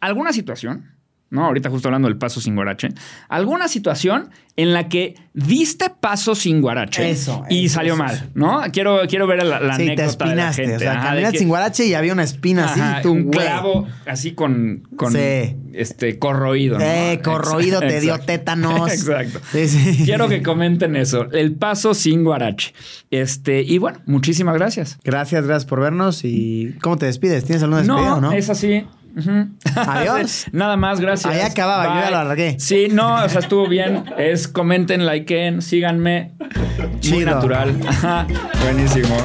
[0.00, 0.89] alguna situación.
[1.30, 2.88] No, ahorita justo hablando del paso sin guarache.
[3.28, 8.14] Alguna situación en la que diste paso sin guarache Eso, y eso, salió eso, mal,
[8.16, 8.24] eso.
[8.34, 8.60] ¿no?
[8.72, 10.62] Quiero, quiero ver la, la sí, te anécdota de la espinaste.
[10.62, 10.76] gente.
[10.76, 12.80] o sea, caminas que- sin guarache y había una espina así.
[12.80, 13.38] Ajá, y tú, un güey.
[13.38, 15.54] clavo así con, con Sí.
[15.72, 16.78] este corroído.
[16.80, 16.84] ¿no?
[16.84, 18.26] Eh, corroído, te dio Exacto.
[18.26, 18.92] tétanos.
[18.92, 19.40] Exacto.
[19.52, 20.02] Sí, sí.
[20.04, 21.30] Quiero que comenten eso.
[21.30, 22.74] El paso sin guarache.
[23.12, 24.98] Este, y bueno, muchísimas gracias.
[25.04, 26.24] Gracias, gracias por vernos.
[26.24, 27.44] ¿Y cómo te despides?
[27.44, 28.32] ¿Tienes alguna despedida No, o no?
[28.32, 28.84] es así.
[29.16, 29.48] Ujú.
[29.76, 30.46] Adiós.
[30.52, 31.34] Nada más, gracias.
[31.34, 32.58] Ahí acababa, yo ya lo alargué.
[32.58, 34.04] Sí, no, o sea, estuvo bien.
[34.18, 36.32] Es comenten, likeen, síganme.
[36.78, 37.34] Muy Chido.
[37.34, 37.74] natural.
[37.88, 38.26] Ajá.
[38.62, 39.16] Buenísimo.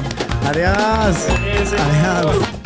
[0.46, 1.26] Adiós.
[1.78, 2.65] Adiós.